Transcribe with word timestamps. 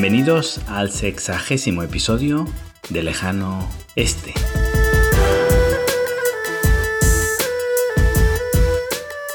Bienvenidos 0.00 0.60
al 0.68 0.92
sexagésimo 0.92 1.82
episodio 1.82 2.46
de 2.88 3.02
Lejano 3.02 3.68
Este. 3.96 4.32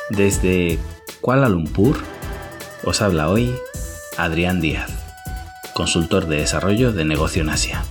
Desde 0.10 0.80
Kuala 1.20 1.50
Lumpur 1.50 1.98
os 2.86 3.02
habla 3.02 3.28
hoy 3.28 3.54
Adrián 4.18 4.62
Díaz, 4.62 4.90
consultor 5.74 6.28
de 6.28 6.38
desarrollo 6.38 6.94
de 6.94 7.04
negocio 7.04 7.42
en 7.42 7.50
Asia. 7.50 7.84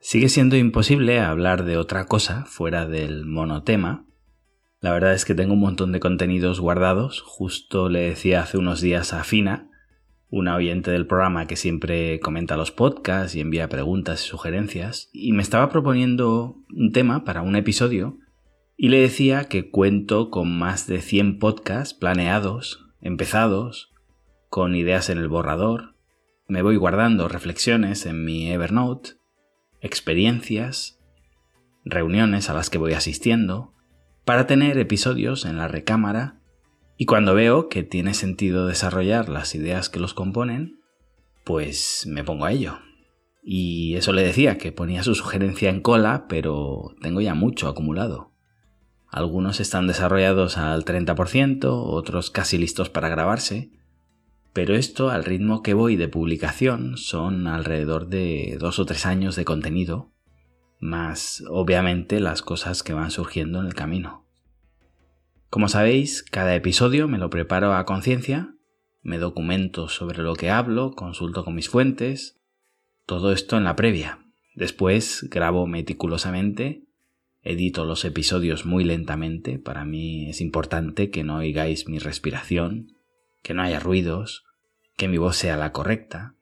Sigue 0.00 0.28
siendo 0.28 0.54
imposible 0.54 1.22
hablar 1.22 1.64
de 1.64 1.78
otra 1.78 2.04
cosa 2.04 2.44
fuera 2.44 2.84
del 2.84 3.24
monotema. 3.24 4.04
La 4.80 4.92
verdad 4.92 5.14
es 5.14 5.24
que 5.24 5.34
tengo 5.34 5.54
un 5.54 5.60
montón 5.60 5.92
de 5.92 6.00
contenidos 6.00 6.60
guardados. 6.60 7.22
Justo 7.22 7.88
le 7.88 8.00
decía 8.00 8.42
hace 8.42 8.58
unos 8.58 8.80
días 8.80 9.12
a 9.12 9.24
Fina, 9.24 9.70
una 10.28 10.56
oyente 10.56 10.90
del 10.90 11.06
programa 11.06 11.46
que 11.46 11.56
siempre 11.56 12.20
comenta 12.20 12.56
los 12.56 12.72
podcasts 12.72 13.34
y 13.34 13.40
envía 13.40 13.68
preguntas 13.68 14.24
y 14.24 14.28
sugerencias, 14.28 15.08
y 15.12 15.32
me 15.32 15.42
estaba 15.42 15.70
proponiendo 15.70 16.56
un 16.74 16.92
tema 16.92 17.24
para 17.24 17.42
un 17.42 17.56
episodio, 17.56 18.18
y 18.76 18.88
le 18.88 19.00
decía 19.00 19.44
que 19.44 19.70
cuento 19.70 20.30
con 20.30 20.58
más 20.58 20.86
de 20.86 21.00
100 21.00 21.38
podcasts 21.38 21.94
planeados, 21.94 22.84
empezados, 23.00 23.94
con 24.50 24.74
ideas 24.74 25.08
en 25.10 25.18
el 25.18 25.28
borrador, 25.28 25.94
me 26.48 26.62
voy 26.62 26.76
guardando 26.76 27.28
reflexiones 27.28 28.06
en 28.06 28.24
mi 28.24 28.50
Evernote, 28.50 29.14
experiencias, 29.80 31.00
reuniones 31.84 32.50
a 32.50 32.54
las 32.54 32.70
que 32.70 32.78
voy 32.78 32.92
asistiendo, 32.92 33.75
para 34.26 34.48
tener 34.48 34.76
episodios 34.76 35.44
en 35.44 35.56
la 35.56 35.68
recámara 35.68 36.40
y 36.96 37.06
cuando 37.06 37.32
veo 37.32 37.68
que 37.68 37.84
tiene 37.84 38.12
sentido 38.12 38.66
desarrollar 38.66 39.28
las 39.28 39.54
ideas 39.54 39.88
que 39.88 40.00
los 40.00 40.14
componen, 40.14 40.80
pues 41.44 42.08
me 42.08 42.24
pongo 42.24 42.44
a 42.44 42.50
ello. 42.50 42.80
Y 43.44 43.94
eso 43.94 44.12
le 44.12 44.24
decía, 44.24 44.58
que 44.58 44.72
ponía 44.72 45.04
su 45.04 45.14
sugerencia 45.14 45.70
en 45.70 45.80
cola, 45.80 46.26
pero 46.28 46.96
tengo 47.00 47.20
ya 47.20 47.34
mucho 47.34 47.68
acumulado. 47.68 48.32
Algunos 49.12 49.60
están 49.60 49.86
desarrollados 49.86 50.58
al 50.58 50.84
30%, 50.84 51.66
otros 51.68 52.32
casi 52.32 52.58
listos 52.58 52.90
para 52.90 53.08
grabarse, 53.08 53.70
pero 54.52 54.74
esto, 54.74 55.10
al 55.10 55.24
ritmo 55.24 55.62
que 55.62 55.74
voy 55.74 55.94
de 55.94 56.08
publicación, 56.08 56.96
son 56.96 57.46
alrededor 57.46 58.08
de 58.08 58.56
dos 58.58 58.80
o 58.80 58.86
tres 58.86 59.06
años 59.06 59.36
de 59.36 59.44
contenido, 59.44 60.15
más 60.78 61.42
obviamente 61.48 62.20
las 62.20 62.42
cosas 62.42 62.82
que 62.82 62.92
van 62.92 63.10
surgiendo 63.10 63.60
en 63.60 63.66
el 63.66 63.74
camino. 63.74 64.24
Como 65.50 65.68
sabéis, 65.68 66.22
cada 66.22 66.54
episodio 66.54 67.08
me 67.08 67.18
lo 67.18 67.30
preparo 67.30 67.74
a 67.74 67.86
conciencia, 67.86 68.54
me 69.02 69.18
documento 69.18 69.88
sobre 69.88 70.22
lo 70.22 70.34
que 70.34 70.50
hablo, 70.50 70.92
consulto 70.92 71.44
con 71.44 71.54
mis 71.54 71.68
fuentes, 71.68 72.38
todo 73.06 73.32
esto 73.32 73.56
en 73.56 73.64
la 73.64 73.76
previa. 73.76 74.18
Después 74.54 75.26
grabo 75.30 75.66
meticulosamente, 75.66 76.82
edito 77.42 77.84
los 77.84 78.04
episodios 78.04 78.66
muy 78.66 78.84
lentamente, 78.84 79.58
para 79.58 79.84
mí 79.84 80.28
es 80.28 80.40
importante 80.40 81.10
que 81.10 81.24
no 81.24 81.36
oigáis 81.36 81.88
mi 81.88 81.98
respiración, 81.98 82.96
que 83.42 83.54
no 83.54 83.62
haya 83.62 83.78
ruidos, 83.78 84.44
que 84.96 85.08
mi 85.08 85.18
voz 85.18 85.36
sea 85.36 85.56
la 85.56 85.72
correcta. 85.72 86.35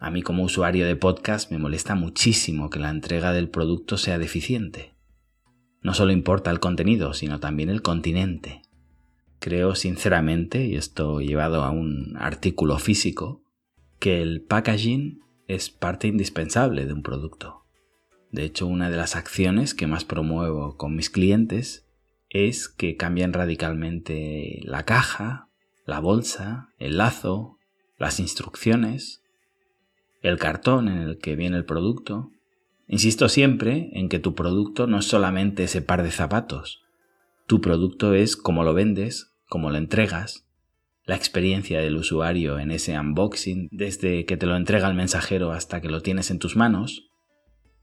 A 0.00 0.10
mí 0.12 0.22
como 0.22 0.44
usuario 0.44 0.86
de 0.86 0.94
podcast 0.94 1.50
me 1.50 1.58
molesta 1.58 1.96
muchísimo 1.96 2.70
que 2.70 2.78
la 2.78 2.90
entrega 2.90 3.32
del 3.32 3.48
producto 3.48 3.98
sea 3.98 4.18
deficiente. 4.18 4.94
No 5.82 5.92
solo 5.92 6.12
importa 6.12 6.52
el 6.52 6.60
contenido, 6.60 7.14
sino 7.14 7.40
también 7.40 7.68
el 7.68 7.82
continente. 7.82 8.62
Creo 9.40 9.74
sinceramente, 9.74 10.66
y 10.66 10.76
esto 10.76 11.20
llevado 11.20 11.64
a 11.64 11.70
un 11.70 12.16
artículo 12.16 12.78
físico, 12.78 13.42
que 13.98 14.22
el 14.22 14.40
packaging 14.40 15.20
es 15.48 15.70
parte 15.70 16.06
indispensable 16.06 16.86
de 16.86 16.92
un 16.92 17.02
producto. 17.02 17.64
De 18.30 18.44
hecho, 18.44 18.68
una 18.68 18.90
de 18.90 18.96
las 18.96 19.16
acciones 19.16 19.74
que 19.74 19.88
más 19.88 20.04
promuevo 20.04 20.76
con 20.76 20.94
mis 20.94 21.10
clientes 21.10 21.88
es 22.30 22.68
que 22.68 22.96
cambien 22.96 23.32
radicalmente 23.32 24.60
la 24.62 24.84
caja, 24.84 25.48
la 25.86 25.98
bolsa, 25.98 26.68
el 26.78 26.98
lazo, 26.98 27.58
las 27.96 28.20
instrucciones, 28.20 29.22
el 30.22 30.38
cartón 30.38 30.88
en 30.88 30.98
el 30.98 31.18
que 31.18 31.36
viene 31.36 31.56
el 31.56 31.64
producto. 31.64 32.30
Insisto 32.86 33.28
siempre 33.28 33.90
en 33.92 34.08
que 34.08 34.18
tu 34.18 34.34
producto 34.34 34.86
no 34.86 34.98
es 34.98 35.06
solamente 35.06 35.64
ese 35.64 35.82
par 35.82 36.02
de 36.02 36.10
zapatos. 36.10 36.82
Tu 37.46 37.60
producto 37.60 38.14
es 38.14 38.36
cómo 38.36 38.64
lo 38.64 38.74
vendes, 38.74 39.34
cómo 39.48 39.70
lo 39.70 39.78
entregas, 39.78 40.46
la 41.04 41.16
experiencia 41.16 41.80
del 41.80 41.96
usuario 41.96 42.58
en 42.58 42.70
ese 42.70 42.98
unboxing, 42.98 43.68
desde 43.70 44.26
que 44.26 44.36
te 44.36 44.46
lo 44.46 44.56
entrega 44.56 44.88
el 44.88 44.94
mensajero 44.94 45.52
hasta 45.52 45.80
que 45.80 45.88
lo 45.88 46.02
tienes 46.02 46.30
en 46.30 46.38
tus 46.38 46.56
manos. 46.56 47.08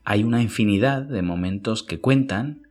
Hay 0.03 0.23
una 0.23 0.43
infinidad 0.43 1.01
de 1.01 1.23
momentos 1.23 1.81
que 1.81 1.99
cuentan 1.99 2.67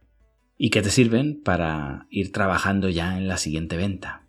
y 0.57 0.71
que 0.71 0.83
te 0.83 0.91
sirven 0.91 1.43
para 1.43 2.07
ir 2.11 2.31
trabajando 2.31 2.89
ya 2.89 3.19
en 3.19 3.27
la 3.27 3.37
siguiente 3.37 3.77
venta. 3.77 4.24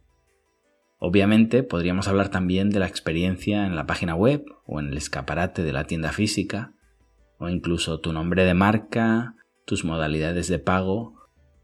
Obviamente 0.97 1.63
podríamos 1.63 2.07
hablar 2.07 2.29
también 2.29 2.69
de 2.69 2.79
la 2.79 2.87
experiencia 2.87 3.65
en 3.65 3.75
la 3.75 3.85
página 3.85 4.15
web 4.15 4.45
o 4.65 4.79
en 4.79 4.87
el 4.87 4.97
escaparate 4.97 5.63
de 5.63 5.73
la 5.73 5.85
tienda 5.85 6.11
física, 6.11 6.73
o 7.37 7.49
incluso 7.49 7.99
tu 7.99 8.13
nombre 8.13 8.45
de 8.45 8.53
marca, 8.53 9.35
tus 9.65 9.83
modalidades 9.83 10.47
de 10.47 10.59
pago 10.59 11.15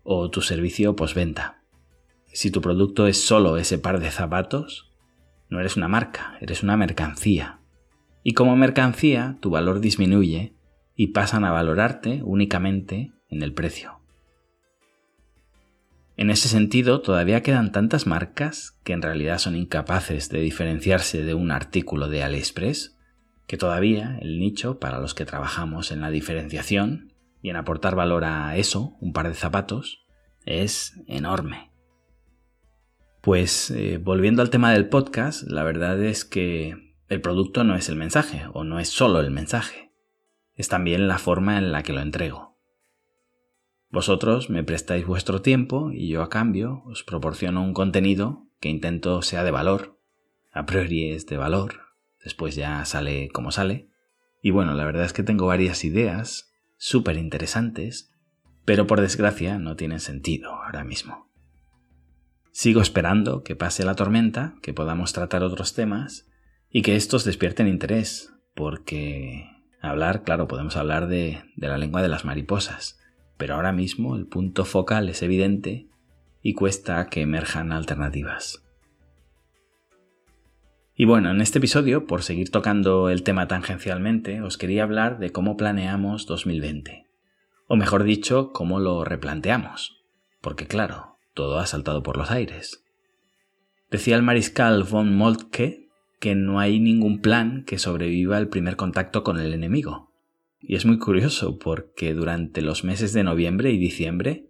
o 0.04 0.30
tu 0.30 0.42
servicio 0.42 0.96
postventa. 0.96 1.64
Si 2.34 2.52
tu 2.52 2.62
producto 2.62 3.08
es 3.08 3.24
solo 3.24 3.58
ese 3.58 3.78
par 3.78 4.00
de 4.00 4.12
zapatos, 4.12 4.92
no 5.50 5.60
eres 5.60 5.78
una 5.78 5.88
marca, 5.88 6.38
eres 6.42 6.64
una 6.64 6.78
mercancía. 6.78 7.60
Y 8.24 8.34
como 8.34 8.56
mercancía, 8.56 9.38
tu 9.42 9.50
valor 9.50 9.80
disminuye 9.82 10.56
y 10.96 11.08
pasan 11.08 11.46
a 11.46 11.52
valorarte 11.52 12.22
únicamente 12.24 13.12
en 13.30 13.44
el 13.44 13.54
precio. 13.54 14.01
En 16.22 16.30
ese 16.30 16.50
sentido, 16.50 17.02
todavía 17.02 17.42
quedan 17.42 17.72
tantas 17.72 18.06
marcas 18.06 18.78
que 18.84 18.94
en 18.94 19.02
realidad 19.02 19.40
son 19.40 19.56
incapaces 19.56 20.30
de 20.30 20.40
diferenciarse 20.40 21.24
de 21.24 21.34
un 21.34 21.50
artículo 21.50 22.10
de 22.10 22.22
AliExpress, 22.22 22.96
que 23.48 23.58
todavía 23.58 24.20
el 24.22 24.38
nicho 24.38 24.78
para 24.78 25.00
los 25.00 25.16
que 25.16 25.26
trabajamos 25.26 25.92
en 25.92 26.00
la 26.00 26.12
diferenciación 26.12 27.12
y 27.42 27.50
en 27.50 27.56
aportar 27.56 27.96
valor 27.96 28.24
a 28.24 28.56
eso, 28.56 28.96
un 29.02 29.14
par 29.14 29.30
de 29.30 29.34
zapatos, 29.34 30.06
es 30.46 30.94
enorme. 31.08 31.72
Pues 33.22 33.72
eh, 33.72 33.98
volviendo 33.98 34.44
al 34.44 34.52
tema 34.52 34.72
del 34.72 34.90
podcast, 34.90 35.42
la 35.50 35.64
verdad 35.64 36.00
es 36.04 36.24
que 36.24 36.94
el 37.10 37.22
producto 37.22 37.64
no 37.64 37.74
es 37.74 37.90
el 37.90 37.96
mensaje, 37.96 38.44
o 38.54 38.64
no 38.64 38.80
es 38.80 38.90
solo 38.90 39.22
el 39.22 39.32
mensaje, 39.32 39.92
es 40.54 40.68
también 40.68 41.08
la 41.08 41.18
forma 41.18 41.58
en 41.58 41.72
la 41.72 41.82
que 41.82 41.94
lo 41.94 42.02
entrego. 42.02 42.51
Vosotros 43.92 44.50
me 44.50 44.64
prestáis 44.64 45.06
vuestro 45.06 45.42
tiempo 45.42 45.92
y 45.92 46.08
yo 46.08 46.22
a 46.22 46.30
cambio 46.30 46.82
os 46.86 47.04
proporciono 47.04 47.62
un 47.62 47.74
contenido 47.74 48.48
que 48.62 48.70
intento 48.70 49.22
sea 49.22 49.44
de 49.44 49.52
valor. 49.52 50.00
A 50.54 50.66
priori 50.66 51.12
es 51.12 51.26
de 51.26 51.36
valor, 51.36 51.82
después 52.24 52.56
ya 52.56 52.86
sale 52.86 53.28
como 53.34 53.52
sale. 53.52 53.90
Y 54.42 54.52
bueno, 54.52 54.74
la 54.76 54.86
verdad 54.86 55.04
es 55.04 55.12
que 55.12 55.24
tengo 55.24 55.46
varias 55.46 55.84
ideas 55.84 56.54
súper 56.78 57.18
interesantes, 57.18 58.14
pero 58.64 58.88
por 58.88 59.02
desgracia 59.02 59.60
no 59.60 59.76
tienen 59.76 60.00
sentido 60.00 60.52
ahora 60.52 60.86
mismo. 60.86 61.30
Sigo 62.54 62.82
esperando 62.82 63.44
que 63.44 63.58
pase 63.58 63.84
la 63.84 63.96
tormenta, 63.96 64.56
que 64.62 64.74
podamos 64.74 65.12
tratar 65.12 65.44
otros 65.44 65.74
temas 65.74 66.30
y 66.70 66.82
que 66.82 66.96
estos 66.96 67.26
despierten 67.26 67.68
interés, 67.68 68.34
porque 68.56 69.50
hablar, 69.82 70.24
claro, 70.24 70.48
podemos 70.48 70.78
hablar 70.78 71.08
de, 71.08 71.44
de 71.58 71.68
la 71.68 71.78
lengua 71.78 72.02
de 72.02 72.10
las 72.10 72.24
mariposas, 72.24 73.01
pero 73.42 73.56
ahora 73.56 73.72
mismo 73.72 74.16
el 74.16 74.28
punto 74.28 74.66
focal 74.66 75.10
es 75.10 75.24
evidente 75.24 75.88
y 76.44 76.54
cuesta 76.54 77.08
que 77.08 77.22
emerjan 77.22 77.72
alternativas. 77.72 78.64
Y 80.96 81.06
bueno, 81.06 81.32
en 81.32 81.42
este 81.42 81.58
episodio, 81.58 82.06
por 82.06 82.22
seguir 82.22 82.52
tocando 82.52 83.10
el 83.10 83.24
tema 83.24 83.48
tangencialmente, 83.48 84.44
os 84.44 84.60
quería 84.60 84.84
hablar 84.84 85.18
de 85.18 85.32
cómo 85.32 85.58
planeamos 85.58 86.28
2020. 86.28 87.08
O 87.66 87.76
mejor 87.76 88.04
dicho, 88.04 88.52
cómo 88.54 88.80
lo 88.80 89.06
replanteamos. 89.06 90.04
Porque 90.40 90.68
claro, 90.68 91.18
todo 91.34 91.58
ha 91.58 91.66
saltado 91.66 92.04
por 92.04 92.18
los 92.18 92.30
aires. 92.30 92.86
Decía 93.90 94.18
el 94.18 94.22
mariscal 94.22 94.84
von 94.84 95.16
Moltke 95.16 95.90
que 96.20 96.36
no 96.36 96.60
hay 96.60 96.80
ningún 96.80 97.22
plan 97.22 97.64
que 97.66 97.80
sobreviva 97.80 98.38
el 98.38 98.50
primer 98.50 98.76
contacto 98.76 99.24
con 99.24 99.40
el 99.40 99.52
enemigo. 99.52 100.11
Y 100.62 100.76
es 100.76 100.86
muy 100.86 101.00
curioso 101.00 101.58
porque 101.58 102.14
durante 102.14 102.62
los 102.62 102.84
meses 102.84 103.14
de 103.14 103.24
noviembre 103.24 103.72
y 103.72 103.78
diciembre 103.78 104.46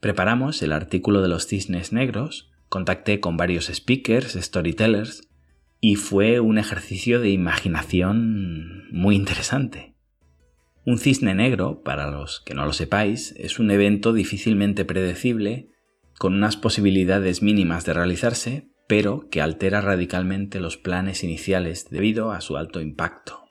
preparamos 0.00 0.62
el 0.62 0.72
artículo 0.72 1.22
de 1.22 1.28
los 1.28 1.46
cisnes 1.46 1.92
negros, 1.92 2.50
contacté 2.68 3.20
con 3.20 3.36
varios 3.36 3.66
speakers, 3.66 4.34
storytellers, 4.34 5.28
y 5.80 5.94
fue 5.94 6.40
un 6.40 6.58
ejercicio 6.58 7.20
de 7.20 7.30
imaginación 7.30 8.88
muy 8.90 9.16
interesante. 9.16 9.94
Un 10.84 10.98
cisne 10.98 11.34
negro, 11.34 11.82
para 11.82 12.10
los 12.10 12.40
que 12.40 12.54
no 12.54 12.64
lo 12.64 12.72
sepáis, 12.72 13.34
es 13.36 13.58
un 13.58 13.70
evento 13.70 14.12
difícilmente 14.12 14.84
predecible 14.84 15.68
con 16.18 16.34
unas 16.34 16.56
posibilidades 16.56 17.42
mínimas 17.42 17.84
de 17.84 17.94
realizarse, 17.94 18.68
pero 18.86 19.28
que 19.30 19.40
altera 19.40 19.80
radicalmente 19.80 20.60
los 20.60 20.76
planes 20.76 21.22
iniciales 21.22 21.90
debido 21.90 22.32
a 22.32 22.40
su 22.40 22.56
alto 22.56 22.80
impacto. 22.80 23.47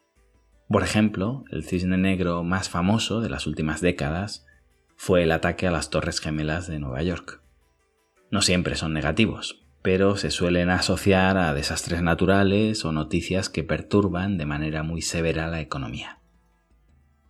Por 0.70 0.84
ejemplo, 0.84 1.46
el 1.50 1.64
cisne 1.64 1.98
negro 1.98 2.44
más 2.44 2.70
famoso 2.70 3.22
de 3.22 3.30
las 3.30 3.48
últimas 3.48 3.80
décadas 3.80 4.46
fue 4.98 5.24
el 5.24 5.32
ataque 5.32 5.68
a 5.68 5.72
las 5.72 5.90
Torres 5.90 6.20
Gemelas 6.20 6.68
de 6.68 6.80
Nueva 6.80 7.02
York. 7.04 7.42
No 8.32 8.42
siempre 8.42 8.76
son 8.76 8.94
negativos, 8.94 9.66
pero 9.82 10.18
se 10.18 10.32
suelen 10.32 10.70
asociar 10.70 11.38
a 11.38 11.54
desastres 11.54 12.02
naturales 12.02 12.84
o 12.84 12.92
noticias 12.92 13.48
que 13.48 13.64
perturban 13.64 14.38
de 14.38 14.46
manera 14.46 14.84
muy 14.84 15.02
severa 15.02 15.48
la 15.48 15.62
economía. 15.62 16.20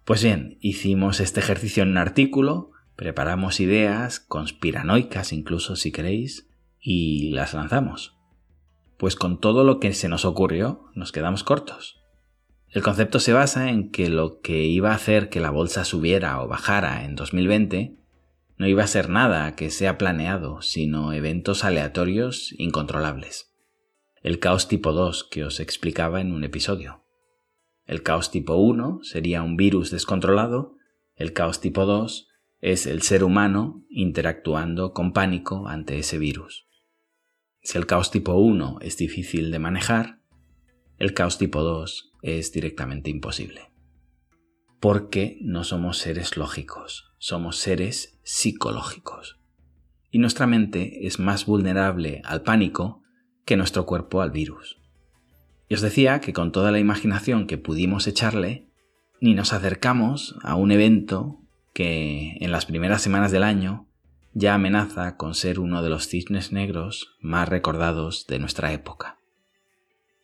Pues 0.03 0.23
bien, 0.23 0.57
hicimos 0.61 1.19
este 1.19 1.39
ejercicio 1.39 1.83
en 1.83 1.89
un 1.89 1.97
artículo, 1.97 2.71
preparamos 2.95 3.59
ideas, 3.59 4.19
conspiranoicas 4.19 5.33
incluso 5.33 5.75
si 5.75 5.91
queréis, 5.91 6.49
y 6.79 7.31
las 7.31 7.53
lanzamos. 7.53 8.17
Pues 8.97 9.15
con 9.15 9.39
todo 9.39 9.63
lo 9.63 9.79
que 9.79 9.93
se 9.93 10.09
nos 10.09 10.25
ocurrió, 10.25 10.85
nos 10.95 11.11
quedamos 11.11 11.43
cortos. 11.43 12.01
El 12.69 12.83
concepto 12.83 13.19
se 13.19 13.33
basa 13.33 13.69
en 13.69 13.91
que 13.91 14.09
lo 14.09 14.41
que 14.41 14.65
iba 14.65 14.91
a 14.91 14.95
hacer 14.95 15.29
que 15.29 15.39
la 15.39 15.51
bolsa 15.51 15.85
subiera 15.85 16.41
o 16.41 16.47
bajara 16.47 17.05
en 17.05 17.15
2020 17.15 17.95
no 18.57 18.67
iba 18.67 18.83
a 18.83 18.87
ser 18.87 19.09
nada 19.09 19.55
que 19.55 19.69
sea 19.69 19.97
planeado, 19.97 20.61
sino 20.61 21.13
eventos 21.13 21.63
aleatorios 21.63 22.53
incontrolables. 22.57 23.53
El 24.21 24.39
caos 24.39 24.67
tipo 24.67 24.91
2 24.91 25.23
que 25.23 25.45
os 25.45 25.59
explicaba 25.59 26.19
en 26.19 26.33
un 26.33 26.43
episodio. 26.43 27.05
El 27.85 28.03
caos 28.03 28.31
tipo 28.31 28.55
1 28.55 28.99
sería 29.03 29.43
un 29.43 29.55
virus 29.55 29.91
descontrolado, 29.91 30.75
el 31.15 31.33
caos 31.33 31.61
tipo 31.61 31.85
2 31.85 32.27
es 32.59 32.85
el 32.87 33.01
ser 33.03 33.23
humano 33.23 33.85
interactuando 33.89 34.91
con 34.91 35.13
pánico 35.13 35.67
ante 35.67 35.99
ese 35.99 36.17
virus. 36.17 36.67
Si 37.61 37.77
el 37.77 37.85
caos 37.85 38.11
tipo 38.11 38.33
1 38.33 38.79
es 38.81 38.97
difícil 38.97 39.51
de 39.51 39.59
manejar, 39.59 40.16
el 40.99 41.13
caos 41.13 41.37
tipo 41.37 41.61
2 41.61 42.13
es 42.21 42.51
directamente 42.51 43.09
imposible. 43.09 43.69
Porque 44.79 45.37
no 45.41 45.63
somos 45.63 45.97
seres 45.97 46.37
lógicos, 46.37 47.13
somos 47.17 47.57
seres 47.57 48.19
psicológicos. 48.23 49.39
Y 50.11 50.19
nuestra 50.19 50.47
mente 50.47 51.05
es 51.05 51.19
más 51.19 51.45
vulnerable 51.45 52.21
al 52.25 52.41
pánico 52.41 53.03
que 53.45 53.57
nuestro 53.57 53.85
cuerpo 53.85 54.21
al 54.21 54.31
virus. 54.31 54.79
Y 55.69 55.75
os 55.75 55.81
decía 55.81 56.21
que 56.21 56.33
con 56.33 56.51
toda 56.51 56.71
la 56.71 56.79
imaginación 56.79 57.47
que 57.47 57.57
pudimos 57.57 58.07
echarle, 58.07 58.67
ni 59.19 59.33
nos 59.33 59.53
acercamos 59.53 60.35
a 60.43 60.55
un 60.55 60.71
evento 60.71 61.41
que 61.73 62.37
en 62.39 62.51
las 62.51 62.65
primeras 62.65 63.01
semanas 63.01 63.31
del 63.31 63.43
año 63.43 63.87
ya 64.33 64.53
amenaza 64.53 65.17
con 65.17 65.35
ser 65.35 65.59
uno 65.59 65.81
de 65.81 65.89
los 65.89 66.07
cisnes 66.07 66.51
negros 66.51 67.15
más 67.19 67.49
recordados 67.49 68.27
de 68.27 68.39
nuestra 68.39 68.71
época. 68.71 69.17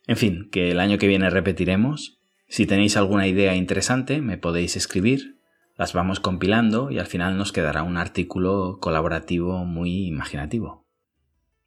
En 0.08 0.18
fin, 0.18 0.50
que 0.52 0.72
el 0.72 0.80
año 0.80 0.98
que 0.98 1.08
viene 1.08 1.30
repetiremos. 1.30 2.20
Si 2.48 2.66
tenéis 2.66 2.98
alguna 2.98 3.28
idea 3.28 3.56
interesante, 3.56 4.22
me 4.22 4.38
podéis 4.38 4.76
escribir, 4.76 5.40
las 5.78 5.94
vamos 5.94 6.20
compilando 6.20 6.92
y 6.92 7.00
al 7.00 7.08
final 7.08 7.38
nos 7.38 7.52
quedará 7.52 7.84
un 7.84 7.98
artículo 7.98 8.78
colaborativo 8.80 9.66
muy 9.66 10.06
imaginativo. 10.06 10.86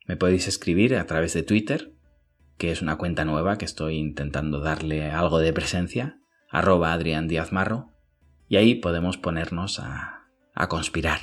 Me 0.06 0.17
podéis 0.17 0.47
escribir 0.47 0.94
a 0.97 1.06
través 1.06 1.33
de 1.35 1.43
Twitter, 1.43 1.93
que 2.56 2.71
es 2.71 2.83
una 2.83 2.97
cuenta 2.97 3.25
nueva 3.25 3.59
que 3.59 3.65
estoy 3.65 3.97
intentando 3.97 4.61
darle 4.61 5.11
algo 5.11 5.41
de 5.41 5.53
presencia, 5.53 6.21
arroba 6.49 6.93
Adrián 6.93 7.27
Díaz 7.27 7.53
Marro, 7.53 7.91
y 8.49 8.56
ahí 8.56 8.77
podemos 8.77 9.17
ponernos 9.17 9.81
a, 9.81 10.29
a 10.55 10.69
conspirar. 10.69 11.21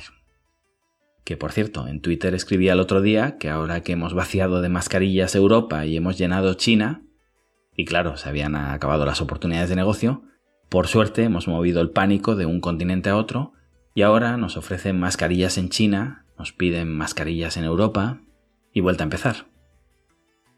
Que 1.24 1.38
por 1.38 1.52
cierto, 1.52 1.88
en 1.88 2.02
Twitter 2.02 2.34
escribí 2.34 2.68
el 2.68 2.80
otro 2.80 3.00
día 3.00 3.38
que 3.38 3.48
ahora 3.48 3.80
que 3.80 3.92
hemos 3.92 4.12
vaciado 4.12 4.60
de 4.60 4.68
mascarillas 4.68 5.34
Europa 5.34 5.86
y 5.86 5.96
hemos 5.96 6.18
llenado 6.18 6.52
China, 6.52 7.03
y 7.76 7.84
claro, 7.84 8.16
se 8.16 8.28
habían 8.28 8.54
acabado 8.54 9.04
las 9.04 9.20
oportunidades 9.20 9.68
de 9.68 9.76
negocio, 9.76 10.22
por 10.68 10.86
suerte 10.88 11.24
hemos 11.24 11.48
movido 11.48 11.80
el 11.80 11.90
pánico 11.90 12.36
de 12.36 12.46
un 12.46 12.60
continente 12.60 13.10
a 13.10 13.16
otro 13.16 13.52
y 13.94 14.02
ahora 14.02 14.36
nos 14.36 14.56
ofrecen 14.56 14.98
mascarillas 14.98 15.58
en 15.58 15.68
China, 15.68 16.26
nos 16.38 16.52
piden 16.52 16.88
mascarillas 16.88 17.56
en 17.56 17.64
Europa 17.64 18.20
y 18.72 18.80
vuelta 18.80 19.04
a 19.04 19.06
empezar. 19.06 19.46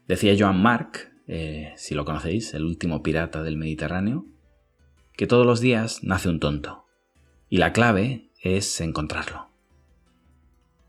Decía 0.07 0.35
Joan 0.37 0.61
Marc, 0.61 1.11
eh, 1.27 1.73
si 1.75 1.93
lo 1.93 2.05
conocéis, 2.05 2.53
el 2.53 2.63
último 2.63 3.03
pirata 3.03 3.43
del 3.43 3.57
Mediterráneo, 3.57 4.25
que 5.13 5.27
todos 5.27 5.45
los 5.45 5.59
días 5.59 6.03
nace 6.03 6.29
un 6.29 6.39
tonto 6.39 6.85
y 7.49 7.57
la 7.57 7.73
clave 7.73 8.31
es 8.41 8.79
encontrarlo. 8.81 9.49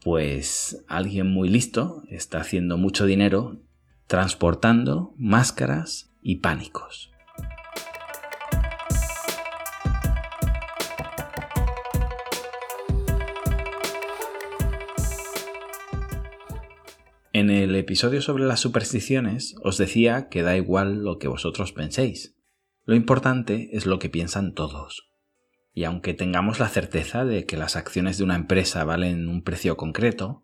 Pues 0.02 0.84
alguien 0.88 1.30
muy 1.30 1.48
listo 1.48 2.02
está 2.08 2.40
haciendo 2.40 2.78
mucho 2.78 3.04
dinero 3.04 3.60
transportando 4.06 5.12
máscaras 5.18 6.07
y 6.22 6.36
pánicos. 6.36 7.10
En 17.32 17.50
el 17.50 17.76
episodio 17.76 18.20
sobre 18.20 18.44
las 18.46 18.58
supersticiones 18.58 19.54
os 19.62 19.78
decía 19.78 20.28
que 20.28 20.42
da 20.42 20.56
igual 20.56 21.04
lo 21.04 21.18
que 21.18 21.28
vosotros 21.28 21.72
penséis. 21.72 22.34
Lo 22.84 22.96
importante 22.96 23.70
es 23.76 23.86
lo 23.86 24.00
que 24.00 24.08
piensan 24.08 24.54
todos. 24.54 25.08
Y 25.72 25.84
aunque 25.84 26.14
tengamos 26.14 26.58
la 26.58 26.68
certeza 26.68 27.24
de 27.24 27.46
que 27.46 27.56
las 27.56 27.76
acciones 27.76 28.18
de 28.18 28.24
una 28.24 28.34
empresa 28.34 28.82
valen 28.82 29.28
un 29.28 29.44
precio 29.44 29.76
concreto, 29.76 30.42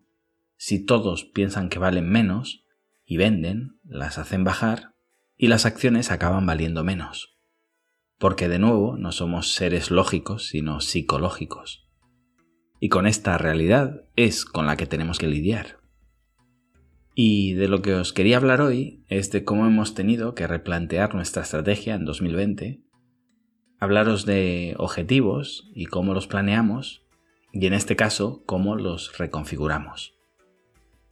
si 0.55 0.85
todos 0.85 1.25
piensan 1.25 1.67
que 1.67 1.79
valen 1.79 2.09
menos 2.09 2.63
y 3.03 3.17
venden, 3.17 3.77
las 3.83 4.17
hacen 4.17 4.45
bajar 4.45 4.94
y 5.37 5.47
las 5.47 5.65
acciones 5.65 6.11
acaban 6.11 6.45
valiendo 6.45 6.83
menos. 6.83 7.37
Porque 8.17 8.47
de 8.47 8.59
nuevo 8.59 8.97
no 8.97 9.11
somos 9.11 9.53
seres 9.53 9.91
lógicos, 9.91 10.47
sino 10.47 10.79
psicológicos. 10.79 11.89
Y 12.79 12.89
con 12.89 13.07
esta 13.07 13.37
realidad 13.37 14.05
es 14.15 14.45
con 14.45 14.65
la 14.65 14.77
que 14.77 14.85
tenemos 14.85 15.17
que 15.17 15.27
lidiar. 15.27 15.79
Y 17.13 17.53
de 17.53 17.67
lo 17.67 17.81
que 17.81 17.93
os 17.93 18.11
quería 18.11 18.37
hablar 18.37 18.61
hoy 18.61 19.03
es 19.07 19.31
de 19.31 19.45
cómo 19.45 19.65
hemos 19.65 19.93
tenido 19.95 20.35
que 20.35 20.47
replantear 20.47 21.15
nuestra 21.15 21.43
estrategia 21.43 21.95
en 21.95 22.03
2020, 22.03 22.81
hablaros 23.79 24.25
de 24.25 24.75
objetivos 24.77 25.71
y 25.73 25.85
cómo 25.85 26.13
los 26.13 26.27
planeamos, 26.27 27.05
y 27.53 27.65
en 27.67 27.73
este 27.73 27.95
caso 27.95 28.43
cómo 28.45 28.75
los 28.75 29.17
reconfiguramos. 29.17 30.14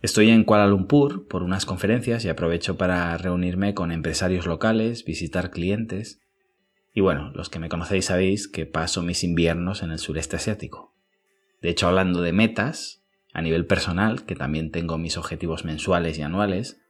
Estoy 0.03 0.31
en 0.31 0.43
Kuala 0.43 0.67
Lumpur 0.67 1.29
por 1.29 1.43
unas 1.43 1.65
conferencias 1.65 2.25
y 2.25 2.29
aprovecho 2.29 2.75
para 2.77 3.17
reunirme 3.17 3.74
con 3.74 3.89
empresarios 3.89 4.45
locales, 4.45 5.05
visitar 5.05 5.50
clientes, 5.50 6.19
y 6.93 7.00
bueno, 7.00 7.31
los 7.33 7.50
que 7.50 7.57
me 7.57 7.69
conocéis 7.69 8.07
sabéis 8.07 8.50
que 8.50 8.65
paso 8.65 9.01
mis 9.01 9.24
inviernos 9.24 9.81
en 9.81 9.91
el 9.91 10.00
sureste 10.00 10.36
asiático. 10.36 10.93
De 11.62 11.69
hecho, 11.69 11.88
hablando 11.88 12.22
de 12.22 12.33
metas, 12.33 13.05
a 13.33 13.41
nivel 13.41 13.65
personal, 13.65 14.25
que 14.25 14.36
también 14.36 14.72
tengo 14.72 14.98
mis 14.98 15.17
objetivos 15.17 15.63
mensuales 15.63 16.19
y 16.19 16.22
anuales, 16.22 16.81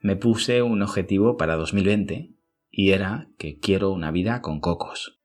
me 0.00 0.14
puse 0.14 0.62
un 0.62 0.80
objetivo 0.80 1.36
para 1.36 1.56
2020 1.56 2.36
y 2.70 2.90
era 2.92 3.26
que 3.36 3.58
quiero 3.58 3.90
una 3.90 4.12
vida 4.12 4.42
con 4.42 4.60
cocos. 4.60 5.18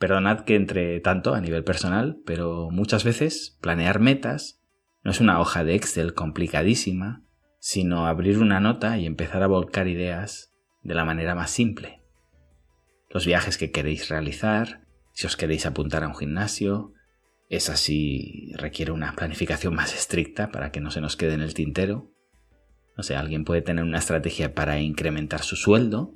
Perdonad 0.00 0.40
que 0.40 0.56
entre 0.56 0.98
tanto 0.98 1.34
a 1.34 1.40
nivel 1.40 1.62
personal, 1.62 2.18
pero 2.26 2.68
muchas 2.72 3.04
veces 3.04 3.56
planear 3.60 4.00
metas 4.00 4.63
no 5.04 5.10
es 5.10 5.20
una 5.20 5.38
hoja 5.38 5.64
de 5.64 5.74
Excel 5.74 6.14
complicadísima, 6.14 7.22
sino 7.60 8.06
abrir 8.06 8.38
una 8.38 8.58
nota 8.58 8.98
y 8.98 9.06
empezar 9.06 9.42
a 9.42 9.46
volcar 9.46 9.86
ideas 9.86 10.54
de 10.82 10.94
la 10.94 11.04
manera 11.04 11.34
más 11.34 11.50
simple. 11.50 12.02
Los 13.10 13.26
viajes 13.26 13.58
que 13.58 13.70
queréis 13.70 14.08
realizar, 14.08 14.86
si 15.12 15.26
os 15.26 15.36
queréis 15.36 15.66
apuntar 15.66 16.04
a 16.04 16.08
un 16.08 16.16
gimnasio, 16.16 16.94
esa 17.50 17.76
sí 17.76 18.52
requiere 18.56 18.92
una 18.92 19.12
planificación 19.14 19.74
más 19.74 19.94
estricta 19.94 20.50
para 20.50 20.72
que 20.72 20.80
no 20.80 20.90
se 20.90 21.02
nos 21.02 21.16
quede 21.16 21.34
en 21.34 21.42
el 21.42 21.52
tintero. 21.52 22.10
No 22.96 23.02
sé, 23.02 23.14
alguien 23.14 23.44
puede 23.44 23.60
tener 23.60 23.84
una 23.84 23.98
estrategia 23.98 24.54
para 24.54 24.80
incrementar 24.80 25.42
su 25.42 25.56
sueldo 25.56 26.14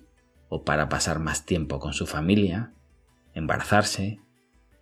o 0.49 0.65
para 0.65 0.89
pasar 0.89 1.19
más 1.19 1.45
tiempo 1.45 1.79
con 1.79 1.93
su 1.93 2.07
familia, 2.07 2.73
embarazarse, 3.35 4.21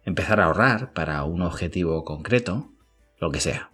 empezar 0.04 0.40
a 0.40 0.44
ahorrar 0.44 0.92
para 0.92 1.25
un 1.25 1.42
objetivo 1.42 2.04
concreto, 2.04 2.72
lo 3.18 3.32
que 3.32 3.40
sea. 3.40 3.72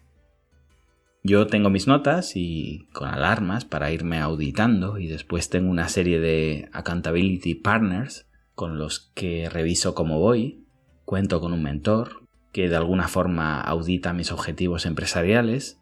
Yo 1.25 1.47
tengo 1.47 1.71
mis 1.71 1.87
notas 1.87 2.33
y 2.35 2.89
con 2.93 3.09
alarmas 3.09 3.65
para 3.65 3.93
irme 3.93 4.19
auditando 4.19 4.99
y 4.99 5.07
después 5.07 5.49
tengo 5.51 5.71
una 5.71 5.89
serie 5.89 6.19
de 6.19 6.69
accountability 6.73 7.55
partners 7.55 8.29
con 8.55 8.77
los 8.77 9.13
que 9.15 9.49
reviso 9.49 9.95
cómo 9.95 10.19
voy, 10.19 10.67
cuento 11.05 11.41
con 11.41 11.53
un 11.53 11.63
mentor, 11.63 12.27
que 12.53 12.69
de 12.69 12.75
alguna 12.75 13.07
forma 13.07 13.61
audita 13.61 14.13
mis 14.13 14.33
objetivos 14.33 14.85
empresariales 14.85 15.81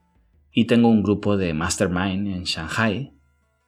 y 0.53 0.67
tengo 0.67 0.89
un 0.89 1.03
grupo 1.03 1.39
de 1.39 1.55
mastermind 1.55 2.29
en 2.29 2.45
Shanghai. 2.45 3.15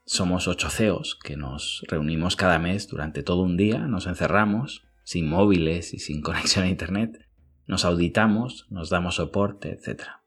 Somos 0.05 0.49
ocho 0.49 0.69
CEOs 0.69 1.19
que 1.25 1.37
nos 1.38 1.85
reunimos 1.88 2.37
cada 2.37 2.59
mes 2.59 2.87
durante 2.87 3.23
todo 3.23 3.43
un 3.43 3.57
día, 3.57 3.79
nos 3.79 4.07
encerramos, 4.07 4.85
sin 5.05 5.26
móviles 5.26 5.95
y 5.95 6.00
sin 6.00 6.21
conexión 6.23 6.67
a 6.67 6.69
Internet, 6.69 7.29
nos 7.67 7.87
auditamos, 7.87 8.67
nos 8.69 8.91
damos 8.91 9.14
soporte, 9.14 9.71
etc. 9.71 10.22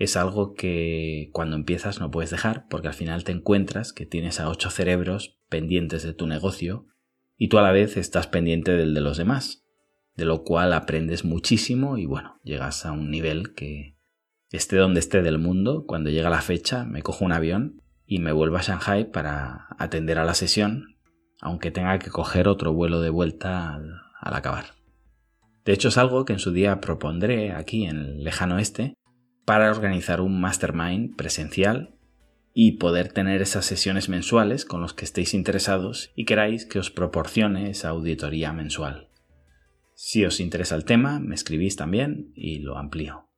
es 0.00 0.16
algo 0.16 0.54
que 0.54 1.28
cuando 1.34 1.56
empiezas 1.56 2.00
no 2.00 2.10
puedes 2.10 2.30
dejar 2.30 2.66
porque 2.70 2.88
al 2.88 2.94
final 2.94 3.22
te 3.22 3.32
encuentras 3.32 3.92
que 3.92 4.06
tienes 4.06 4.40
a 4.40 4.48
ocho 4.48 4.70
cerebros 4.70 5.38
pendientes 5.50 6.02
de 6.02 6.14
tu 6.14 6.26
negocio 6.26 6.86
y 7.36 7.48
tú 7.48 7.58
a 7.58 7.62
la 7.62 7.70
vez 7.70 7.98
estás 7.98 8.26
pendiente 8.26 8.72
del 8.72 8.94
de 8.94 9.02
los 9.02 9.18
demás, 9.18 9.62
de 10.16 10.24
lo 10.24 10.42
cual 10.42 10.72
aprendes 10.72 11.26
muchísimo 11.26 11.98
y 11.98 12.06
bueno, 12.06 12.40
llegas 12.44 12.86
a 12.86 12.92
un 12.92 13.10
nivel 13.10 13.52
que 13.52 13.98
esté 14.50 14.76
donde 14.76 15.00
esté 15.00 15.20
del 15.20 15.38
mundo, 15.38 15.84
cuando 15.86 16.08
llega 16.08 16.30
la 16.30 16.40
fecha 16.40 16.86
me 16.86 17.02
cojo 17.02 17.26
un 17.26 17.32
avión 17.32 17.82
y 18.06 18.20
me 18.20 18.32
vuelvo 18.32 18.56
a 18.56 18.62
Shanghai 18.62 19.10
para 19.10 19.66
atender 19.78 20.18
a 20.18 20.24
la 20.24 20.32
sesión, 20.32 20.96
aunque 21.42 21.70
tenga 21.70 21.98
que 21.98 22.10
coger 22.10 22.48
otro 22.48 22.72
vuelo 22.72 23.02
de 23.02 23.10
vuelta 23.10 23.74
al, 23.74 24.00
acabar. 24.22 24.64
De 25.66 25.74
hecho 25.74 25.88
es 25.88 25.98
algo 25.98 26.24
que 26.24 26.32
en 26.32 26.38
su 26.38 26.52
día 26.52 26.80
propondré 26.80 27.52
aquí 27.52 27.84
en 27.84 27.98
el 27.98 28.24
lejano 28.24 28.54
oeste 28.54 28.94
para 29.50 29.72
organizar 29.72 30.20
un 30.20 30.40
mastermind 30.40 31.16
presencial 31.16 31.96
y 32.54 32.76
poder 32.78 33.12
tener 33.12 33.42
esas 33.42 33.64
sesiones 33.64 34.08
mensuales 34.08 34.64
con 34.64 34.80
los 34.80 34.94
que 34.94 35.04
estéis 35.04 35.34
interesados 35.34 36.12
y 36.14 36.24
queráis 36.24 36.66
que 36.66 36.78
os 36.78 36.92
proporcione 36.92 37.68
esa 37.68 37.88
auditoría 37.88 38.52
mensual. 38.52 39.08
Si 39.96 40.24
os 40.24 40.38
interesa 40.38 40.76
el 40.76 40.84
tema, 40.84 41.18
me 41.18 41.34
escribís 41.34 41.74
también 41.74 42.30
y 42.36 42.60
lo 42.60 42.78
amplío. 42.78 43.28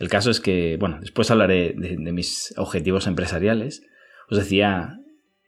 El 0.00 0.08
caso 0.08 0.28
es 0.28 0.40
que, 0.40 0.76
bueno, 0.76 0.98
después 0.98 1.30
hablaré 1.30 1.74
de, 1.76 1.96
mis 2.10 2.52
objetivos 2.56 3.06
empresariales. 3.06 3.86
Os 4.28 4.38
decía, 4.38 4.98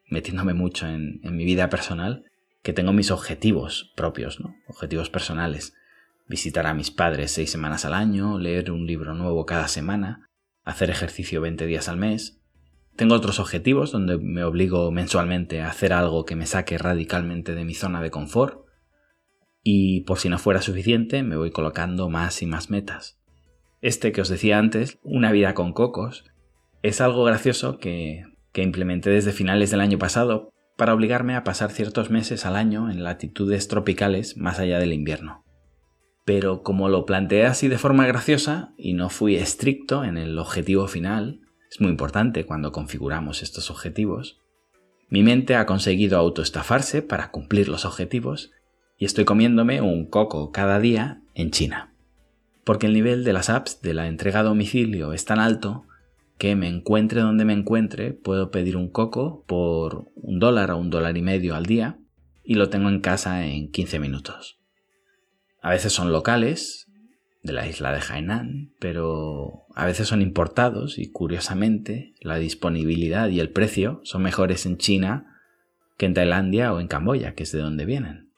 metiéndome 0.07 0.55
mucho 0.55 0.87
en, 0.87 1.19
en 1.25 1.37
mi 1.37 1.45
vida 1.45 1.69
personal, 1.69 2.23
que 2.63 2.73
tengo 2.73 2.93
mis 2.93 3.11
objetivos 3.11 3.93
propios, 3.97 4.39
¿no? 4.39 4.55
Objetivos 4.69 5.11
personales 5.11 5.75
visitar 6.29 6.67
a 6.67 6.75
mis 6.75 6.91
padres 6.91 7.33
seis 7.33 7.51
semanas 7.51 7.85
al 7.85 7.95
año, 7.95 8.39
leer 8.39 8.71
un 8.71 8.87
libro 8.87 9.15
nuevo 9.15 9.47
cada 9.47 9.67
semana, 9.67 10.29
hacer 10.63 10.91
ejercicio 10.91 11.41
20 11.41 11.67
días 11.67 11.89
al 11.89 11.97
mes. 11.97 12.41
Tengo 12.97 13.15
otros 13.15 13.41
objetivos 13.41 13.93
donde 13.93 14.19
me 14.19 14.45
obligo 14.45 14.91
mensualmente 14.91 15.63
a 15.63 15.71
hacer 15.71 15.93
algo 15.93 16.25
que 16.25 16.37
me 16.37 16.47
saque 16.47 16.77
radicalmente 16.79 17.55
de 17.55 17.65
mi 17.65 17.75
zona 17.75 18.03
de 18.03 18.11
confort. 18.11 18.67
Y 19.63 20.03
por 20.03 20.19
si 20.19 20.29
no 20.29 20.39
fuera 20.39 20.61
suficiente, 20.63 21.23
me 21.23 21.37
voy 21.37 21.51
colocando 21.51 22.09
más 22.09 22.43
y 22.43 22.47
más 22.47 22.71
metas. 22.71 23.19
Este 23.81 24.13
que 24.13 24.21
os 24.21 24.29
decía 24.29 24.59
antes, 24.59 24.99
una 25.03 25.33
vida 25.33 25.55
con 25.55 25.73
cocos, 25.73 26.25
es 26.83 27.01
algo 27.01 27.25
gracioso 27.25 27.79
que, 27.79 28.25
que 28.53 28.63
implementé 28.63 29.11
desde 29.11 29.33
finales 29.33 29.71
del 29.71 29.81
año 29.81 29.99
pasado 29.99 30.51
para 30.77 30.95
obligarme 30.95 31.37
a 31.37 31.45
pasar 31.45 31.71
ciertos 31.71 32.11
meses 32.11 32.45
al 32.45 32.57
año 32.57 32.91
en 32.91 33.03
latitudes 33.03 33.69
tropicales 33.69 34.37
más 34.37 34.59
allá 34.59 34.79
del 34.79 34.93
invierno 34.93 35.45
pero 36.29 36.63
como 36.63 36.91
lo 36.91 37.07
planteé 37.07 37.47
así 37.47 37.69
de 37.69 37.79
forma 37.79 38.07
graciosa 38.07 38.75
y 38.77 38.93
no 38.93 39.09
fui 39.09 39.37
estricto 39.37 40.05
en 40.05 40.19
el 40.19 40.39
objetivo 40.39 40.87
final, 40.87 41.41
es 41.71 41.81
muy 41.81 41.89
importante 41.89 42.45
cuando 42.45 42.71
configuramos 42.71 43.43
estos 43.43 43.71
objetivos, 43.71 44.39
mi 45.09 45.23
mente 45.23 45.57
ha 45.57 45.65
conseguido 45.65 46.19
autoestafarse 46.19 47.01
para 47.01 47.31
cumplir 47.31 47.71
los 47.71 47.87
objetivos 47.87 48.51
y 48.99 49.07
estoy 49.07 49.25
comiéndome 49.25 49.81
un 49.81 50.05
coco 50.05 50.53
cada 50.53 50.79
día 50.79 51.23
en 51.35 51.51
China. 51.51 51.95
Porque 52.63 52.89
el 52.89 52.93
nivel 52.93 53.25
de 53.25 53.33
las 53.33 53.49
apps 53.49 53.81
de 53.81 53.95
la 53.95 54.07
entrega 54.07 54.41
a 54.41 54.43
domicilio 54.43 55.15
es 55.15 55.25
tan 55.25 55.39
alto 55.39 55.87
que 56.37 56.57
me 56.57 56.69
encuentre 56.69 57.23
donde 57.23 57.47
me 57.47 57.55
encuentre, 57.55 58.13
puedo 58.13 58.51
pedir 58.51 58.77
un 58.77 58.91
coco 58.91 59.45
por 59.47 60.11
un 60.15 60.41
dólar 60.41 60.73
o 60.73 60.77
un 60.77 60.91
dólar 60.91 61.17
y 61.17 61.23
medio 61.23 61.55
al 61.55 61.65
día 61.65 61.99
y 62.45 62.57
lo 62.57 62.69
tengo 62.69 62.91
en 62.91 63.01
casa 63.01 63.47
en 63.47 63.71
15 63.71 63.99
minutos. 63.99 64.58
A 65.61 65.71
veces 65.71 65.93
son 65.93 66.13
locales, 66.13 66.89
de 67.43 67.53
la 67.53 67.67
isla 67.67 67.93
de 67.93 68.01
Hainan, 68.01 68.73
pero 68.79 69.65
a 69.75 69.87
veces 69.87 70.09
son 70.09 70.23
importados 70.23 70.99
y 70.99 71.11
curiosamente 71.11 72.15
la 72.21 72.39
disponibilidad 72.39 73.29
y 73.29 73.41
el 73.41 73.51
precio 73.51 74.01
son 74.05 74.23
mejores 74.23 74.67
en 74.67 74.77
China 74.77 75.35
que 75.97 76.07
en 76.07 76.15
Tailandia 76.15 76.73
o 76.73 76.81
en 76.81 76.89
Camboya, 76.89 77.35
que 77.35 77.43
es 77.43 77.53
de 77.53 77.61
donde 77.61 77.85
vienen. 77.85 78.31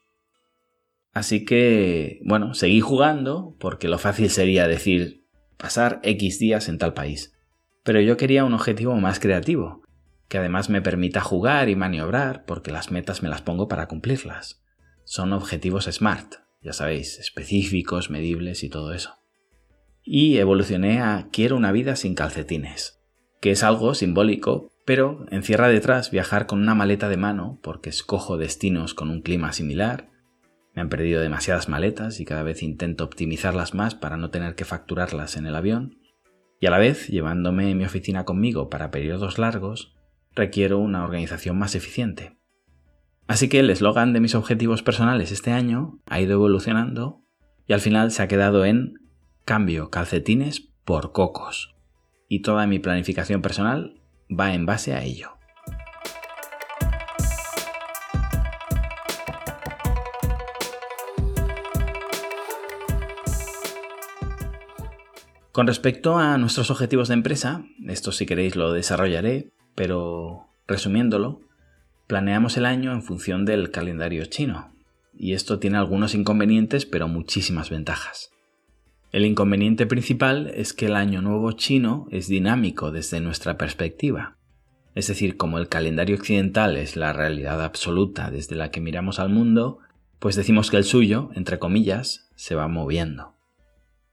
Así 1.13 1.45
que, 1.45 2.21
bueno, 2.25 2.55
seguí 2.55 2.81
jugando 2.81 3.57
porque 3.59 3.89
lo 3.89 3.99
fácil 3.99 4.31
sería 4.31 4.69
decir 4.69 5.25
pasar 5.57 6.01
X 6.03 6.39
días 6.39 6.69
en 6.69 6.79
tal 6.79 6.95
país. 6.95 7.35
Pero 7.83 8.01
yo 8.01 8.17
quería 8.17 8.45
un 8.45 8.55
objetivo 8.55 8.95
más 8.97 9.19
creativo, 9.19 9.83
que 10.29 10.39
además 10.39 10.71
me 10.71 10.83
permita 10.83 11.21
jugar 11.21 11.69
y 11.69 11.77
maniobrar 11.77 12.45
porque 12.45 12.71
las 12.71 12.91
metas 12.91 13.23
me 13.23 13.29
las 13.29 13.43
pongo 13.43 13.67
para 13.67 13.89
cumplirlas. 13.89 14.63
Son 15.05 15.33
objetivos 15.33 15.87
SMART, 15.87 16.37
ya 16.63 16.73
sabéis, 16.73 17.19
específicos, 17.19 18.11
medibles 18.11 18.63
y 18.63 18.69
todo 18.69 18.93
eso. 18.93 19.15
Y 20.03 20.39
evolucioné 20.39 21.01
a 21.01 21.29
quiero 21.33 21.57
una 21.57 21.73
vida 21.73 21.97
sin 21.97 22.15
calcetines, 22.15 23.01
que 23.41 23.51
es 23.51 23.63
algo 23.63 23.95
simbólico, 23.95 24.71
pero 24.85 25.27
encierra 25.31 25.69
detrás 25.69 26.11
viajar 26.11 26.47
con 26.47 26.61
una 26.61 26.75
maleta 26.75 27.09
de 27.09 27.17
mano 27.17 27.59
porque 27.63 27.91
escojo 27.91 28.37
destinos 28.37 28.95
con 28.95 29.11
un 29.11 29.23
clima 29.23 29.53
similar. 29.53 30.11
Me 30.75 30.83
han 30.83 30.89
perdido 30.89 31.21
demasiadas 31.21 31.69
maletas 31.69 32.21
y 32.21 32.25
cada 32.25 32.43
vez 32.43 32.63
intento 32.63 33.05
optimizarlas 33.05 33.75
más 33.75 33.95
para 33.95 34.17
no 34.17 34.31
tener 34.31 34.55
que 34.55 34.65
facturarlas 34.65 35.37
en 35.37 35.47
el 35.47 35.57
avión. 35.57 35.99
Y 36.61 36.67
a 36.67 36.71
la 36.71 36.79
vez, 36.79 37.09
llevándome 37.09 37.75
mi 37.75 37.85
oficina 37.85 38.25
conmigo 38.25 38.69
para 38.69 38.91
periodos 38.91 39.39
largos, 39.39 39.95
requiero 40.35 40.79
una 40.79 41.05
organización 41.05 41.59
más 41.59 41.75
eficiente. 41.75 42.40
Así 43.31 43.49
que 43.49 43.61
el 43.61 43.71
eslogan 43.71 44.13
de 44.13 44.19
mis 44.19 44.35
objetivos 44.35 44.83
personales 44.83 45.31
este 45.31 45.53
año 45.53 46.01
ha 46.07 46.21
ido 46.21 46.33
evolucionando 46.33 47.23
y 47.65 47.75
al 47.75 47.81
final 47.81 48.11
se 48.11 48.25
ha 48.25 48.27
quedado 48.27 48.65
en 48.65 48.95
cambio 49.45 49.89
calcetines 49.89 50.73
por 50.85 51.13
cocos. 51.13 51.77
Y 52.29 52.43
toda 52.43 52.67
mi 52.67 52.81
planificación 52.81 53.41
personal 53.41 54.03
va 54.29 54.53
en 54.53 54.67
base 54.67 54.95
a 54.95 55.05
ello. 55.05 55.39
Con 65.53 65.69
respecto 65.69 66.19
a 66.19 66.37
nuestros 66.37 66.73
objetivos 66.73 67.07
de 67.07 67.15
empresa, 67.15 67.65
esto 67.87 68.11
si 68.11 68.27
queréis 68.27 68.57
lo 68.57 68.73
desarrollaré, 68.73 69.53
pero 69.77 70.49
resumiéndolo, 70.67 71.43
Planeamos 72.11 72.57
el 72.57 72.67
año 72.67 72.93
en 72.93 73.05
función 73.05 73.45
del 73.45 73.71
calendario 73.71 74.25
chino, 74.25 74.73
y 75.17 75.35
esto 75.35 75.61
tiene 75.61 75.79
algunos 75.79 76.13
inconvenientes 76.17 76.85
pero 76.85 77.07
muchísimas 77.07 77.71
ventajas. 77.71 78.33
El 79.13 79.25
inconveniente 79.25 79.87
principal 79.87 80.51
es 80.57 80.73
que 80.73 80.87
el 80.87 80.97
año 80.97 81.23
nuevo 81.23 81.53
chino 81.53 82.09
es 82.11 82.27
dinámico 82.27 82.91
desde 82.91 83.21
nuestra 83.21 83.57
perspectiva. 83.57 84.37
Es 84.97 85.07
decir, 85.07 85.37
como 85.37 85.59
el 85.59 85.69
calendario 85.69 86.17
occidental 86.17 86.77
es 86.77 86.97
la 86.97 87.13
realidad 87.13 87.63
absoluta 87.63 88.33
desde 88.33 88.57
la 88.57 88.73
que 88.73 88.81
miramos 88.81 89.21
al 89.21 89.29
mundo, 89.29 89.79
pues 90.19 90.35
decimos 90.35 90.73
que 90.73 90.79
el 90.79 90.85
suyo, 90.85 91.31
entre 91.37 91.61
comillas, 91.61 92.29
se 92.35 92.57
va 92.57 92.67
moviendo. 92.67 93.37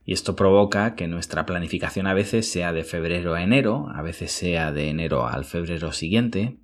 Y 0.04 0.12
esto 0.12 0.36
provoca 0.36 0.94
que 0.94 1.08
nuestra 1.08 1.46
planificación 1.46 2.06
a 2.06 2.14
veces 2.14 2.48
sea 2.48 2.72
de 2.72 2.84
febrero 2.84 3.34
a 3.34 3.42
enero, 3.42 3.88
a 3.92 4.02
veces 4.02 4.30
sea 4.30 4.70
de 4.70 4.88
enero 4.88 5.26
al 5.26 5.44
febrero 5.44 5.90
siguiente, 5.90 6.60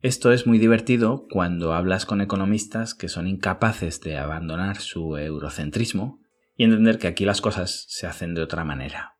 esto 0.00 0.30
es 0.30 0.46
muy 0.46 0.58
divertido 0.58 1.26
cuando 1.28 1.72
hablas 1.72 2.06
con 2.06 2.20
economistas 2.20 2.94
que 2.94 3.08
son 3.08 3.26
incapaces 3.26 4.00
de 4.00 4.16
abandonar 4.16 4.76
su 4.76 5.16
eurocentrismo 5.16 6.20
y 6.56 6.64
entender 6.64 6.98
que 6.98 7.08
aquí 7.08 7.24
las 7.24 7.40
cosas 7.40 7.84
se 7.88 8.06
hacen 8.06 8.34
de 8.34 8.42
otra 8.42 8.64
manera. 8.64 9.16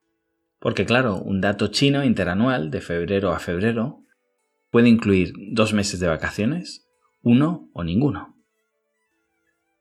Porque 0.60 0.86
claro, 0.86 1.16
un 1.16 1.40
dato 1.40 1.66
chino 1.68 2.04
interanual 2.04 2.70
de 2.70 2.80
febrero 2.80 3.32
a 3.32 3.40
febrero 3.40 4.04
puede 4.70 4.88
incluir 4.88 5.32
dos 5.50 5.72
meses 5.72 5.98
de 5.98 6.06
vacaciones, 6.06 6.86
uno 7.22 7.68
o 7.72 7.82
ninguno. 7.82 8.36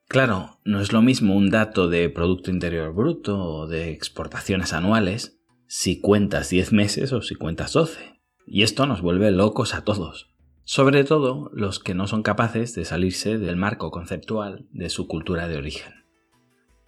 Claro, 0.08 0.60
no 0.64 0.80
es 0.80 0.94
lo 0.94 1.04
mismo 1.04 1.36
un 1.36 1.52
dato 1.52 1.90
de 1.90 2.10
Producto 2.10 2.50
Interior 2.50 2.92
Bruto 2.94 3.38
o 3.38 3.68
de 3.68 3.92
exportaciones 3.92 4.74
anuales 4.74 5.38
si 5.68 6.00
cuentas 6.00 6.50
10 6.50 6.72
meses 6.72 7.14
o 7.14 7.22
si 7.22 7.36
cuentas 7.36 7.74
12. 7.74 8.20
Y 8.48 8.64
esto 8.64 8.88
nos 8.88 9.02
vuelve 9.02 9.30
locos 9.30 9.76
a 9.76 9.84
todos 9.84 10.34
sobre 10.68 11.06
todo 11.06 11.50
los 11.54 11.80
que 11.80 11.94
no 11.94 12.08
son 12.08 12.24
capaces 12.24 12.76
de 12.76 12.84
salirse 12.84 13.38
del 13.38 13.56
marco 13.56 13.90
conceptual 13.90 14.68
de 14.74 14.90
su 14.90 15.08
cultura 15.08 15.48
de 15.48 15.56
origen. 15.56 15.94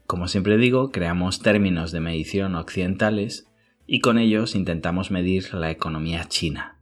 Como 0.06 0.28
siempre 0.28 0.58
digo, 0.58 0.92
creamos 0.92 1.40
términos 1.40 1.94
de 1.94 2.02
medición 2.02 2.56
occidentales 2.56 3.48
y 3.88 4.02
con 4.02 4.18
ellos 4.18 4.54
intentamos 4.54 5.12
medir 5.12 5.54
la 5.54 5.72
economía 5.72 6.26
china. 6.26 6.78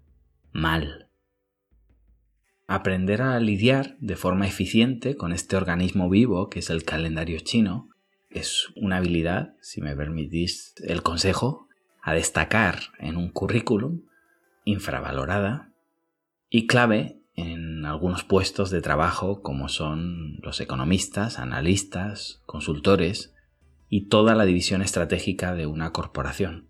Mal. 0.53 1.07
Aprender 2.65 3.21
a 3.21 3.39
lidiar 3.39 3.95
de 3.99 4.15
forma 4.15 4.47
eficiente 4.47 5.15
con 5.15 5.33
este 5.33 5.55
organismo 5.55 6.09
vivo 6.09 6.49
que 6.49 6.59
es 6.59 6.71
el 6.71 6.83
calendario 6.83 7.37
chino 7.41 7.89
es 8.31 8.69
una 8.75 8.97
habilidad, 8.97 9.53
si 9.61 9.81
me 9.81 9.95
permitís 9.95 10.73
el 10.83 11.03
consejo, 11.03 11.67
a 12.01 12.15
destacar 12.15 12.79
en 12.97 13.17
un 13.17 13.29
currículum 13.29 14.01
infravalorada 14.65 15.66
y 16.49 16.67
clave 16.67 17.21
en 17.35 17.85
algunos 17.85 18.23
puestos 18.23 18.69
de 18.71 18.81
trabajo 18.81 19.41
como 19.41 19.69
son 19.69 20.37
los 20.41 20.59
economistas, 20.59 21.39
analistas, 21.39 22.41
consultores 22.45 23.33
y 23.89 24.07
toda 24.07 24.35
la 24.35 24.45
división 24.45 24.81
estratégica 24.81 25.53
de 25.53 25.65
una 25.65 25.91
corporación. 25.91 26.67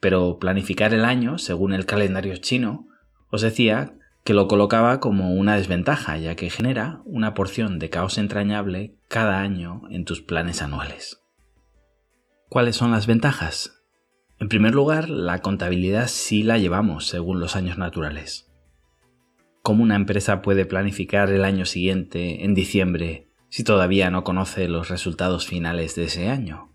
pero 0.00 0.38
planificar 0.38 0.94
el 0.94 1.04
año 1.04 1.38
según 1.38 1.72
el 1.72 1.84
calendario 1.84 2.36
chino 2.36 2.86
os 3.30 3.42
decía 3.42 3.94
que 4.24 4.34
lo 4.34 4.46
colocaba 4.46 5.00
como 5.00 5.34
una 5.34 5.56
desventaja, 5.56 6.18
ya 6.18 6.34
que 6.36 6.50
genera 6.50 7.00
una 7.04 7.34
porción 7.34 7.78
de 7.78 7.90
caos 7.90 8.18
entrañable 8.18 8.94
cada 9.08 9.40
año 9.40 9.82
en 9.90 10.04
tus 10.04 10.20
planes 10.20 10.62
anuales. 10.62 11.22
¿Cuáles 12.48 12.76
son 12.76 12.90
las 12.90 13.06
ventajas? 13.06 13.82
En 14.38 14.48
primer 14.48 14.74
lugar, 14.74 15.08
la 15.08 15.40
contabilidad 15.40 16.08
sí 16.08 16.42
la 16.42 16.58
llevamos 16.58 17.08
según 17.08 17.40
los 17.40 17.56
años 17.56 17.78
naturales. 17.78 18.47
¿Cómo 19.68 19.82
una 19.82 19.96
empresa 19.96 20.40
puede 20.40 20.64
planificar 20.64 21.28
el 21.28 21.44
año 21.44 21.66
siguiente, 21.66 22.42
en 22.46 22.54
diciembre, 22.54 23.28
si 23.50 23.64
todavía 23.64 24.10
no 24.10 24.24
conoce 24.24 24.66
los 24.66 24.88
resultados 24.88 25.46
finales 25.46 25.94
de 25.94 26.04
ese 26.04 26.30
año? 26.30 26.72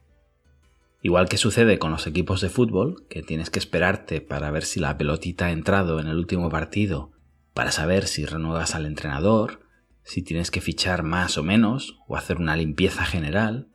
Igual 1.01 1.27
que 1.27 1.37
sucede 1.37 1.79
con 1.79 1.89
los 1.89 2.05
equipos 2.05 2.39
de 2.39 2.49
fútbol, 2.49 3.07
que 3.09 3.23
tienes 3.23 3.49
que 3.49 3.57
esperarte 3.57 4.21
para 4.21 4.51
ver 4.51 4.63
si 4.63 4.79
la 4.79 4.95
pelotita 4.95 5.47
ha 5.47 5.51
entrado 5.51 5.99
en 5.99 6.05
el 6.05 6.17
último 6.17 6.49
partido 6.49 7.09
para 7.55 7.71
saber 7.71 8.05
si 8.05 8.27
renuevas 8.27 8.75
al 8.75 8.85
entrenador, 8.85 9.61
si 10.03 10.21
tienes 10.21 10.51
que 10.51 10.61
fichar 10.61 11.01
más 11.01 11.39
o 11.39 11.43
menos 11.43 11.97
o 12.07 12.15
hacer 12.15 12.37
una 12.37 12.55
limpieza 12.55 13.05
general, 13.05 13.69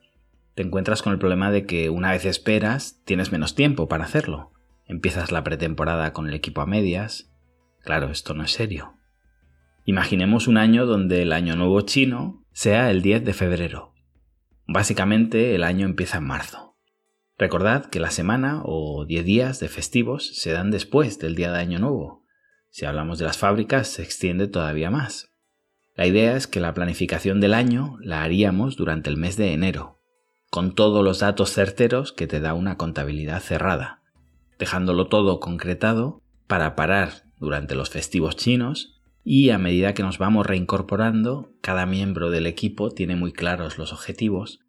te 0.55 0.63
encuentras 0.63 1.03
con 1.03 1.13
el 1.13 1.19
problema 1.19 1.51
de 1.51 1.67
que 1.67 1.91
una 1.91 2.13
vez 2.13 2.25
esperas 2.25 3.01
tienes 3.05 3.33
menos 3.33 3.57
tiempo 3.57 3.89
para 3.89 4.05
hacerlo. 4.05 4.53
Empiezas 4.87 5.33
la 5.33 5.43
pretemporada 5.43 6.13
con 6.13 6.29
el 6.29 6.35
equipo 6.35 6.61
a 6.61 6.67
medias. 6.67 7.33
Claro, 7.81 8.13
esto 8.13 8.33
no 8.33 8.45
es 8.45 8.53
serio. 8.53 8.98
Imaginemos 9.89 10.49
un 10.49 10.59
año 10.59 10.85
donde 10.85 11.23
el 11.23 11.33
año 11.33 11.57
nuevo 11.57 11.81
chino 11.81 12.45
sea 12.53 12.91
el 12.91 13.01
10 13.01 13.25
de 13.25 13.33
febrero. 13.33 13.95
Básicamente 14.67 15.55
el 15.55 15.65
año 15.65 15.87
empieza 15.87 16.19
en 16.19 16.25
marzo. 16.25 16.77
Recordad 17.39 17.87
que 17.87 17.99
la 17.99 18.11
semana 18.11 18.61
o 18.67 19.07
10 19.07 19.25
días 19.25 19.61
de 19.61 19.69
festivos 19.69 20.37
se 20.37 20.53
dan 20.53 20.71
después 20.71 21.19
del 21.19 21.35
día 21.37 21.51
de 21.53 21.61
año 21.61 21.79
nuevo, 21.79 22.27
si 22.69 22.85
hablamos 22.85 23.19
de 23.19 23.25
las 23.25 23.39
fábricas, 23.39 23.89
se 23.89 24.03
extiende 24.03 24.47
todavía 24.47 24.91
más. 24.91 25.33
La 25.97 26.07
idea 26.07 26.37
es 26.37 26.47
que 26.47 26.61
la 26.61 26.75
planificación 26.75 27.41
del 27.41 27.55
año 27.55 27.97
la 28.03 28.23
haríamos 28.23 28.77
durante 28.77 29.09
el 29.09 29.17
mes 29.17 29.39
de 29.39 29.55
enero, 29.55 30.03
con 30.51 30.75
todos 30.75 31.03
los 31.03 31.21
datos 31.21 31.55
certeros 31.55 32.13
que 32.13 32.27
te 32.27 32.41
da 32.41 32.53
una 32.53 32.77
contabilidad 32.77 33.41
cerrada, 33.41 34.03
dejándolo 34.59 35.09
todo 35.09 35.41
concretado 35.41 36.21
para 36.47 36.77
parar 36.77 37.23
durante 37.39 37.75
los 37.75 37.89
festivos 37.89 38.37
chinos 38.37 38.98
y 39.25 39.51
a 39.51 39.59
medida 39.59 39.95
que 39.95 40.03
nos 40.03 40.19
vamos 40.19 40.47
reincorporando, 40.47 41.53
cada 41.61 41.87
miembro 41.87 42.31
del 42.31 42.47
equipo 42.47 42.91
tiene 42.91 43.17
muy 43.17 43.33
claros 43.33 43.79
los 43.79 43.93
objetivos 43.93 44.61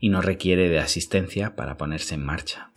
y 0.00 0.08
no 0.08 0.20
requiere 0.20 0.68
de 0.68 0.78
asistencia 0.78 1.56
para 1.56 1.76
ponerse 1.76 2.14
en 2.14 2.24
marcha. 2.24 2.72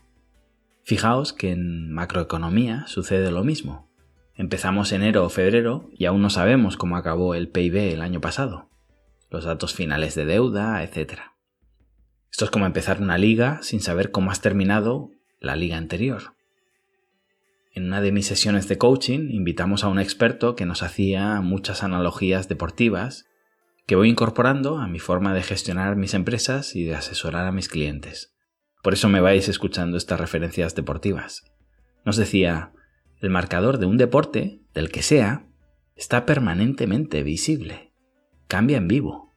Fijaos 0.84 1.34
que 1.34 1.52
en 1.52 1.92
macroeconomía 1.92 2.86
sucede 2.88 3.32
lo 3.32 3.44
mismo. 3.44 3.90
Empezamos 4.36 4.92
enero 4.92 5.24
o 5.24 5.30
febrero 5.30 5.90
y 5.96 6.06
aún 6.06 6.22
no 6.22 6.30
sabemos 6.30 6.78
cómo 6.78 6.98
acabó 6.98 7.36
el 7.36 7.50
PIB 7.50 7.94
el 7.94 8.02
año 8.02 8.22
pasado, 8.22 8.70
los 9.30 9.46
datos 9.46 9.74
finales 9.74 10.16
de 10.16 10.26
deuda, 10.26 10.84
etc. 10.84 11.20
Esto 12.32 12.46
es 12.46 12.52
como 12.52 12.66
empezar 12.66 13.02
una 13.02 13.18
liga 13.18 13.60
sin 13.62 13.82
saber 13.82 14.12
cómo 14.12 14.32
has 14.32 14.42
terminado 14.42 15.12
la 15.40 15.56
liga 15.56 15.78
anterior. 15.78 16.34
En 17.74 17.86
una 17.86 18.02
de 18.02 18.12
mis 18.12 18.28
sesiones 18.28 18.68
de 18.68 18.78
coaching 18.78 19.30
invitamos 19.30 19.84
a 19.84 19.88
un 19.88 20.00
experto 20.00 20.56
que 20.56 20.66
nos 20.66 20.84
hacía 20.84 21.40
muchas 21.40 21.84
analogías 21.84 22.50
deportivas 22.50 23.26
que 23.88 23.96
voy 23.96 24.10
incorporando 24.10 24.78
a 24.78 24.88
mi 24.88 25.00
forma 25.00 25.34
de 25.34 25.42
gestionar 25.42 25.96
mis 25.96 26.14
empresas 26.14 26.76
y 26.76 26.84
de 26.84 26.96
asesorar 26.96 27.48
a 27.48 27.54
mis 27.54 27.70
clientes. 27.70 28.36
Por 28.84 28.94
eso 28.94 29.08
me 29.08 29.22
vais 29.22 29.48
escuchando 29.48 29.98
estas 29.98 30.20
referencias 30.20 30.76
deportivas. 30.76 31.44
Nos 32.04 32.18
decía, 32.18 32.74
el 33.22 33.30
marcador 33.30 33.78
de 33.78 33.86
un 33.86 33.98
deporte, 33.98 34.62
del 34.74 34.92
que 34.92 35.02
sea, 35.02 35.48
está 35.96 36.26
permanentemente 36.26 37.24
visible. 37.24 37.94
Cambia 38.48 38.78
en 38.78 38.88
vivo. 38.88 39.34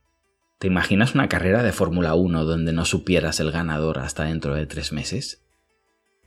¿Te 0.58 0.66
imaginas 0.66 1.14
una 1.14 1.28
carrera 1.28 1.62
de 1.62 1.72
Fórmula 1.72 2.14
1 2.14 2.44
donde 2.44 2.72
no 2.72 2.84
supieras 2.84 3.38
el 3.38 3.52
ganador 3.52 3.98
hasta 3.98 4.24
dentro 4.24 4.54
de 4.54 4.66
tres 4.66 4.92
meses? 4.92 5.43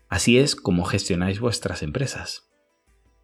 Así 0.10 0.38
es 0.38 0.56
como 0.56 0.86
gestionáis 0.86 1.40
vuestras 1.40 1.84
empresas. 1.84 2.50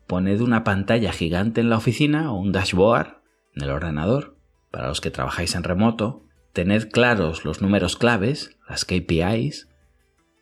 Poned 0.08 0.42
una 0.42 0.64
pantalla 0.64 1.12
gigante 1.12 1.62
en 1.62 1.70
la 1.70 1.78
oficina 1.78 2.32
o 2.32 2.38
un 2.38 2.52
dashboard 2.52 3.22
en 3.56 3.64
el 3.64 3.70
ordenador. 3.70 4.38
Para 4.72 4.88
los 4.88 5.02
que 5.02 5.12
trabajáis 5.12 5.56
en 5.56 5.64
remoto, 5.64 6.26
tened 6.52 6.90
claros 6.92 7.46
los 7.46 7.62
números 7.62 7.96
claves, 7.96 8.58
las 8.68 8.86
KPIs. 8.86 9.70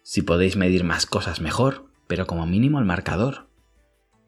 Si 0.04 0.22
podéis 0.22 0.56
medir 0.56 0.84
más 0.84 1.06
cosas 1.06 1.42
mejor, 1.42 1.86
pero 2.08 2.28
como 2.28 2.46
mínimo 2.46 2.80
el 2.80 2.86
marcador. 2.86 3.48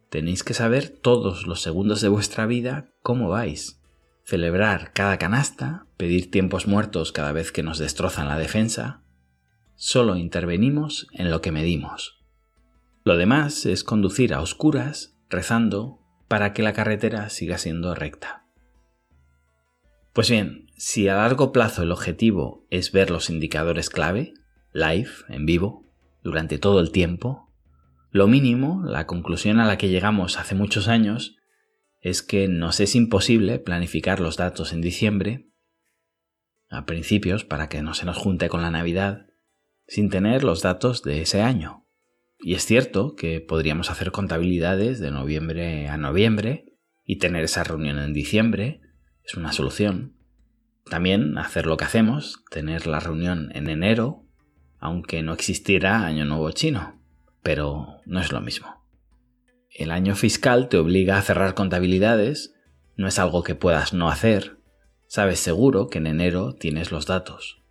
Tenéis 0.10 0.44
que 0.44 0.54
saber 0.54 0.90
todos 0.90 1.48
los 1.48 1.62
segundos 1.62 2.02
de 2.02 2.10
vuestra 2.10 2.46
vida 2.46 2.92
cómo 3.02 3.30
vais. 3.30 3.82
Celebrar 4.24 4.94
cada 4.94 5.18
canasta, 5.18 5.88
pedir 5.98 6.32
tiempos 6.32 6.68
muertos 6.68 7.12
cada 7.12 7.32
vez 7.32 7.52
que 7.52 7.64
nos 7.64 7.80
destrozan 7.80 8.30
la 8.30 8.38
defensa. 8.38 9.03
Solo 9.86 10.16
intervenimos 10.16 11.08
en 11.12 11.30
lo 11.30 11.42
que 11.42 11.52
medimos. 11.52 12.24
Lo 13.04 13.18
demás 13.18 13.66
es 13.66 13.84
conducir 13.84 14.34
a 14.34 14.40
oscuras, 14.40 15.18
rezando, 15.30 16.00
para 16.30 16.54
que 16.54 16.64
la 16.64 16.72
carretera 16.72 17.30
siga 17.30 17.58
siendo 17.58 17.94
recta. 17.94 18.46
Pues 20.14 20.30
bien, 20.30 20.68
si 20.78 21.10
a 21.10 21.16
largo 21.16 21.52
plazo 21.52 21.84
el 21.84 21.92
objetivo 21.92 22.66
es 22.70 22.94
ver 22.94 23.12
los 23.12 23.30
indicadores 23.30 23.90
clave, 23.90 24.34
live, 24.72 25.10
en 25.28 25.46
vivo, 25.46 25.86
durante 26.24 26.58
todo 26.58 26.80
el 26.80 26.94
tiempo, 26.94 27.52
lo 28.10 28.28
mínimo, 28.28 28.84
la 28.86 29.06
conclusión 29.06 29.60
a 29.60 29.66
la 29.66 29.78
que 29.78 29.90
llegamos 29.90 30.40
hace 30.40 30.56
muchos 30.56 30.88
años, 30.88 31.36
es 32.00 32.24
que 32.24 32.48
nos 32.48 32.80
es 32.80 32.96
imposible 32.96 33.60
planificar 33.60 34.22
los 34.22 34.38
datos 34.38 34.72
en 34.72 34.80
diciembre, 34.80 35.50
a 36.70 36.86
principios, 36.86 37.44
para 37.44 37.68
que 37.68 37.82
no 37.82 37.94
se 37.94 38.06
nos 38.06 38.16
junte 38.16 38.48
con 38.48 38.62
la 38.62 38.72
Navidad, 38.72 39.28
sin 39.88 40.10
tener 40.10 40.44
los 40.44 40.62
datos 40.62 41.04
de 41.04 41.22
ese 41.22 41.42
año. 41.42 41.86
Y 42.40 42.56
es 42.56 42.66
cierto 42.66 43.16
que 43.16 43.42
podríamos 43.42 43.90
hacer 43.90 44.12
contabilidades 44.12 45.00
de 45.00 45.12
noviembre 45.12 45.88
a 45.88 45.98
noviembre 45.98 46.66
y 47.06 47.18
tener 47.18 47.44
esa 47.44 47.64
reunión 47.64 48.00
en 48.00 48.14
diciembre, 48.14 48.82
es 49.24 49.36
una 49.36 49.52
solución. 49.52 50.18
También 50.90 51.38
hacer 51.38 51.66
lo 51.66 51.78
que 51.78 51.86
hacemos, 51.86 52.44
tener 52.50 52.88
la 52.88 53.00
reunión 53.00 53.50
en 53.56 53.70
enero, 53.70 54.26
aunque 54.80 55.24
no 55.24 55.34
existiera 55.34 56.06
Año 56.06 56.26
Nuevo 56.26 56.52
Chino 56.52 57.04
pero 57.44 58.00
no 58.06 58.22
es 58.22 58.32
lo 58.32 58.42
mismo. 58.42 58.82
El 59.70 59.92
año 59.92 60.16
fiscal 60.16 60.70
te 60.70 60.78
obliga 60.78 61.18
a 61.18 61.22
cerrar 61.22 61.54
contabilidades, 61.54 62.56
no 62.96 63.08
es 63.08 63.20
algo 63.20 63.44
que 63.44 63.54
puedas 63.54 63.94
no 63.94 64.10
hacer, 64.10 64.58
sabes 65.08 65.40
seguro 65.40 65.88
que 65.88 65.98
en 65.98 66.08
enero 66.08 66.54
tienes 66.54 66.92
los 66.92 67.06
datos. 67.06 67.63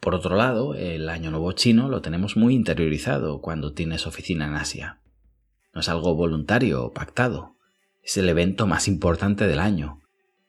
Por 0.00 0.14
otro 0.14 0.34
lado, 0.34 0.74
el 0.74 1.10
año 1.10 1.30
nuevo 1.30 1.52
chino 1.52 1.90
lo 1.90 2.00
tenemos 2.00 2.36
muy 2.36 2.54
interiorizado 2.54 3.42
cuando 3.42 3.74
tienes 3.74 4.06
oficina 4.06 4.46
en 4.46 4.54
Asia. 4.54 5.00
No 5.74 5.82
es 5.82 5.88
algo 5.90 6.14
voluntario 6.14 6.84
o 6.86 6.92
pactado, 6.92 7.56
es 8.02 8.16
el 8.16 8.28
evento 8.28 8.66
más 8.66 8.88
importante 8.88 9.46
del 9.46 9.60
año. 9.60 10.00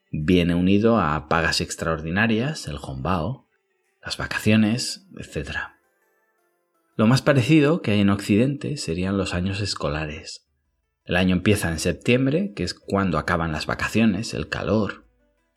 Viene 0.09 0.55
unido 0.55 0.99
a 0.99 1.27
pagas 1.27 1.59
extraordinarias, 1.59 2.67
el 2.67 2.77
hongbao, 2.81 3.47
las 4.03 4.17
vacaciones, 4.17 5.05
etc. 5.17 5.57
Lo 6.95 7.07
más 7.07 7.21
parecido 7.21 7.81
que 7.81 7.91
hay 7.91 7.99
en 7.99 8.09
Occidente 8.09 8.77
serían 8.77 9.17
los 9.17 9.33
años 9.33 9.59
escolares. 9.59 10.47
El 11.03 11.17
año 11.17 11.35
empieza 11.35 11.69
en 11.69 11.79
septiembre, 11.79 12.53
que 12.55 12.63
es 12.63 12.73
cuando 12.73 13.17
acaban 13.17 13.51
las 13.51 13.65
vacaciones, 13.65 14.33
el 14.33 14.47
calor. 14.47 15.07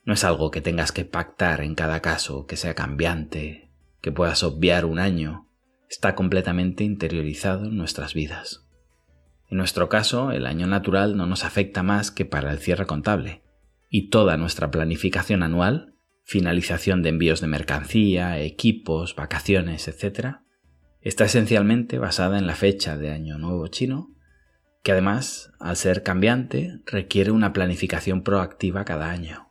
No 0.03 0.15
es 0.15 0.25
algo 0.25 0.51
que 0.51 0.61
tengas 0.61 0.91
que 0.91 1.05
pactar 1.05 1.61
en 1.61 1.75
cada 1.75 2.01
caso, 2.01 2.47
que 2.47 2.57
sea 2.57 2.75
cambiante, 2.75 3.65
que 4.05 4.13
puedas 4.13 4.43
obviar 4.43 4.85
un 4.85 4.99
año. 4.99 5.49
Está 5.89 6.15
completamente 6.15 6.85
interiorizado 6.85 7.65
en 7.65 7.79
nuestras 7.79 8.13
vidas. 8.13 8.69
En 9.49 9.57
nuestro 9.57 9.89
caso, 9.89 10.31
el 10.31 10.45
año 10.45 10.67
natural 10.67 11.17
no 11.17 11.25
nos 11.25 11.43
afecta 11.43 11.83
más 11.83 12.11
que 12.11 12.27
para 12.27 12.53
el 12.53 12.59
cierre 12.59 12.85
contable, 12.85 13.43
y 13.89 14.11
toda 14.11 14.37
nuestra 14.37 14.71
planificación 14.71 15.43
anual, 15.43 15.95
finalización 16.23 17.03
de 17.03 17.09
envíos 17.09 17.41
de 17.41 17.47
mercancía, 17.47 18.39
equipos, 18.41 19.17
vacaciones, 19.17 19.89
etc., 19.89 20.37
Está 21.01 21.25
esencialmente 21.25 21.99
basada 21.99 22.39
en 22.39 22.47
la 22.47 22.55
fecha 22.55 22.97
de 22.97 23.11
Año 23.11 23.37
Nuevo 23.37 23.67
chino, 23.69 24.15
que 24.83 24.93
además, 24.93 25.53
al 25.61 25.77
ser 25.77 26.03
cambiante, 26.03 26.81
requiere 26.87 27.31
una 27.31 27.53
planificación 27.53 28.23
proactiva 28.23 28.87
cada 28.87 29.11
año. 29.11 29.44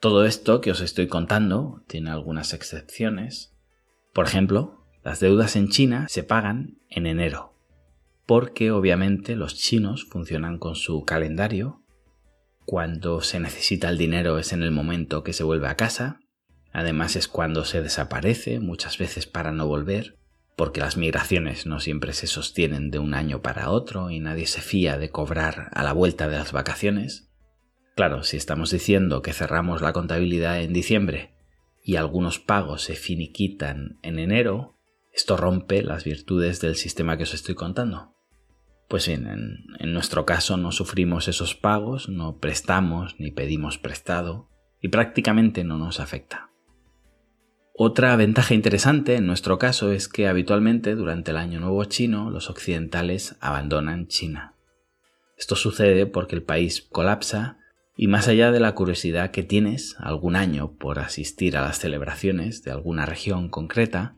Todo 0.00 0.26
esto 0.26 0.60
que 0.60 0.70
os 0.70 0.80
estoy 0.80 1.08
contando 1.08 1.82
tiene 1.86 2.10
algunas 2.10 2.52
excepciones. 2.52 3.56
Por 4.12 4.26
ejemplo, 4.26 4.84
las 5.02 5.20
deudas 5.20 5.56
en 5.56 5.68
China 5.68 6.06
se 6.08 6.22
pagan 6.22 6.78
en 6.90 7.06
enero, 7.06 7.54
porque 8.26 8.70
obviamente 8.70 9.36
los 9.36 9.54
chinos 9.56 10.04
funcionan 10.04 10.58
con 10.58 10.74
su 10.74 11.04
calendario. 11.04 11.82
Cuando 12.66 13.22
se 13.22 13.40
necesita 13.40 13.88
el 13.88 13.96
dinero 13.96 14.38
es 14.38 14.52
en 14.52 14.62
el 14.62 14.70
momento 14.70 15.22
que 15.22 15.32
se 15.32 15.44
vuelve 15.44 15.68
a 15.68 15.76
casa, 15.76 16.20
además 16.72 17.16
es 17.16 17.26
cuando 17.26 17.64
se 17.64 17.80
desaparece, 17.80 18.60
muchas 18.60 18.98
veces 18.98 19.26
para 19.26 19.52
no 19.52 19.66
volver, 19.66 20.18
porque 20.56 20.80
las 20.80 20.96
migraciones 20.96 21.64
no 21.64 21.80
siempre 21.80 22.12
se 22.12 22.26
sostienen 22.26 22.90
de 22.90 22.98
un 22.98 23.14
año 23.14 23.40
para 23.40 23.70
otro 23.70 24.10
y 24.10 24.20
nadie 24.20 24.46
se 24.46 24.60
fía 24.60 24.98
de 24.98 25.10
cobrar 25.10 25.70
a 25.72 25.82
la 25.82 25.92
vuelta 25.92 26.28
de 26.28 26.36
las 26.36 26.52
vacaciones. 26.52 27.30
Claro, 27.96 28.24
si 28.24 28.36
estamos 28.36 28.70
diciendo 28.70 29.22
que 29.22 29.32
cerramos 29.32 29.80
la 29.80 29.94
contabilidad 29.94 30.60
en 30.60 30.74
diciembre 30.74 31.34
y 31.82 31.96
algunos 31.96 32.38
pagos 32.38 32.82
se 32.82 32.94
finiquitan 32.94 33.98
en 34.02 34.18
enero, 34.18 34.76
esto 35.14 35.38
rompe 35.38 35.82
las 35.82 36.04
virtudes 36.04 36.60
del 36.60 36.76
sistema 36.76 37.16
que 37.16 37.22
os 37.22 37.32
estoy 37.32 37.54
contando. 37.54 38.14
Pues 38.86 39.08
bien, 39.08 39.26
en, 39.78 39.92
nuestro 39.94 40.26
caso 40.26 40.58
no 40.58 40.72
sufrimos 40.72 41.26
esos 41.26 41.54
pagos, 41.54 42.10
no 42.10 42.36
prestamos 42.38 43.18
ni 43.18 43.30
pedimos 43.30 43.78
prestado 43.78 44.50
y 44.82 44.88
prácticamente 44.88 45.64
no 45.64 45.78
nos 45.78 45.98
afecta. 45.98 46.50
Otra 47.72 48.14
ventaja 48.16 48.52
interesante 48.52 49.14
en 49.14 49.26
nuestro 49.26 49.58
caso 49.58 49.90
es 49.90 50.08
que 50.08 50.28
habitualmente 50.28 50.96
durante 50.96 51.30
el 51.30 51.38
Año 51.38 51.60
Nuevo 51.60 51.82
chino 51.86 52.28
los 52.28 52.50
occidentales 52.50 53.36
abandonan 53.40 54.06
China. 54.06 54.54
Esto 55.38 55.56
sucede 55.56 56.04
porque 56.04 56.36
el 56.36 56.42
país 56.42 56.82
colapsa 56.82 57.58
y 57.96 58.08
más 58.08 58.28
allá 58.28 58.52
de 58.52 58.60
la 58.60 58.74
curiosidad 58.74 59.30
que 59.30 59.42
tienes 59.42 59.96
algún 59.98 60.36
año 60.36 60.72
por 60.72 60.98
asistir 60.98 61.56
a 61.56 61.62
las 61.62 61.78
celebraciones 61.78 62.62
de 62.62 62.70
alguna 62.70 63.06
región 63.06 63.48
concreta, 63.48 64.16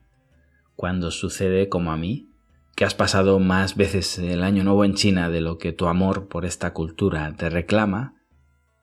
cuando 0.74 1.12
sucede 1.12 1.68
como 1.68 1.92
a 1.92 1.96
mí, 1.96 2.28
que 2.74 2.84
has 2.84 2.94
pasado 2.94 3.38
más 3.38 3.76
veces 3.76 4.18
el 4.18 4.42
Año 4.42 4.64
Nuevo 4.64 4.84
en 4.84 4.94
China 4.94 5.30
de 5.30 5.40
lo 5.40 5.58
que 5.58 5.72
tu 5.72 5.86
amor 5.86 6.28
por 6.28 6.44
esta 6.44 6.72
cultura 6.72 7.34
te 7.36 7.50
reclama, 7.50 8.14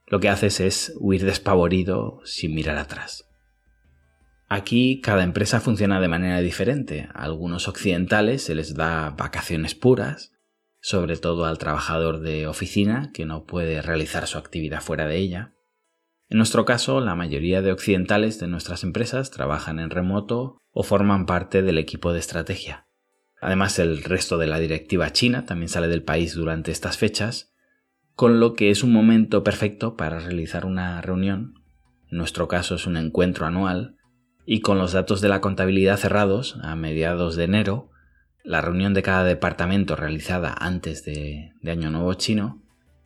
lo 0.08 0.19
que 0.19 0.29
haces 0.29 0.60
es 0.60 0.93
huir 0.97 1.25
despavorido 1.25 2.21
sin 2.23 2.53
mirar 2.55 2.77
atrás. 2.77 3.25
Aquí 4.47 5.01
cada 5.01 5.23
empresa 5.23 5.60
funciona 5.60 5.99
de 5.99 6.08
manera 6.08 6.39
diferente. 6.39 7.10
A 7.13 7.23
algunos 7.23 7.67
occidentales 7.67 8.43
se 8.43 8.53
les 8.53 8.75
da 8.75 9.10
vacaciones 9.10 9.73
puras, 9.73 10.35
sobre 10.86 11.17
todo 11.17 11.45
al 11.45 11.58
trabajador 11.58 12.19
de 12.19 12.45
oficina 12.45 13.10
que 13.12 13.26
no 13.26 13.45
puede 13.45 13.82
realizar 13.82 14.28
su 14.28 14.38
actividad 14.38 14.82
fuera 14.82 15.08
de 15.08 15.17
ella. 15.17 15.56
En 16.30 16.38
nuestro 16.38 16.63
caso, 16.63 17.02
la 17.02 17.15
mayoría 17.15 17.63
de 17.63 17.71
occidentales 17.71 18.39
de 18.39 18.45
nuestras 18.45 18.84
empresas 18.84 19.32
trabajan 19.32 19.80
en 19.80 19.89
remoto 19.89 20.60
o 20.69 20.84
forman 20.84 21.26
parte 21.26 21.63
del 21.63 21.80
equipo 21.80 22.13
de 22.13 22.19
estrategia. 22.19 22.86
Además, 23.41 23.80
el 23.80 24.04
resto 24.04 24.38
de 24.38 24.45
la 24.45 24.60
directiva 24.60 25.12
china 25.12 25.48
también 25.48 25.69
sale 25.69 25.88
del 25.88 26.04
país 26.04 26.36
durante 26.36 26.69
estas 26.69 27.00
fechas, 27.00 27.52
con 28.13 28.39
lo 28.39 28.54
que 28.54 28.69
es 28.69 28.84
un 28.84 28.93
momento 28.93 29.43
perfecto 29.43 29.95
para 29.95 30.19
realizar 30.19 30.67
una 30.67 31.02
reunión. 31.02 31.63
En 32.12 32.19
nuestro 32.19 32.48
caso 32.48 32.76
es 32.76 32.86
un 32.86 32.98
encuentro 32.98 33.48
anual 33.48 33.95
y 34.45 34.62
con 34.62 34.78
los 34.78 34.91
datos 34.91 35.19
de 35.21 35.30
la 35.30 35.41
contabilidad 35.41 35.98
cerrados 35.98 36.60
a 36.62 36.76
mediados 36.76 37.36
de 37.36 37.45
enero, 37.45 37.89
la 38.45 38.62
reunión 38.62 38.93
de 38.93 39.01
cada 39.01 39.23
departamento 39.23 39.95
realizada 39.95 40.55
antes 40.58 41.03
de, 41.03 41.51
Año 41.65 41.89
Nuevo 41.89 42.13
chino, 42.13 42.62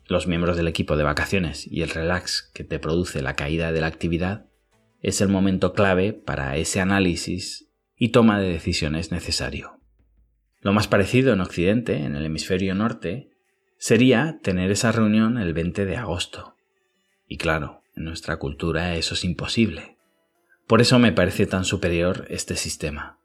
los 0.06 0.28
miembros 0.28 0.58
del 0.58 0.68
equipo 0.68 0.98
de 0.98 1.04
vacaciones 1.04 1.66
y 1.66 1.82
el 1.82 1.90
relax 1.90 2.52
que 2.54 2.64
te 2.64 2.78
produce 2.78 3.22
la 3.22 3.36
caída 3.36 3.72
de 3.72 3.82
la 3.82 3.88
actividad, 3.88 4.48
es 5.02 5.22
el 5.22 5.30
momento 5.30 5.74
clave 5.74 6.12
para 6.12 6.58
ese 6.58 6.82
análisis 6.82 7.70
y 7.96 8.10
toma 8.10 8.40
de 8.40 8.50
decisiones 8.50 9.12
necesario. 9.12 9.80
Lo 10.62 10.74
más 10.74 10.88
parecido 10.88 11.32
en 11.32 11.40
Occidente, 11.40 12.04
en 12.04 12.16
el 12.16 12.26
hemisferio 12.26 12.76
norte, 12.76 13.30
sería 13.78 14.40
tener 14.44 14.72
esa 14.72 14.92
reunión 14.92 15.38
el 15.38 15.54
20 15.54 15.86
de 15.86 15.96
agosto. 15.96 16.56
Y 17.28 17.38
claro, 17.38 17.82
en 17.96 18.04
nuestra 18.04 18.38
cultura 18.38 18.96
eso 18.96 19.14
es 19.14 19.24
imposible. 19.24 19.98
Por 20.68 20.82
eso 20.82 21.00
me 21.00 21.14
parece 21.14 21.46
tan 21.46 21.64
superior 21.64 22.26
este 22.30 22.58
sistema. 22.58 23.19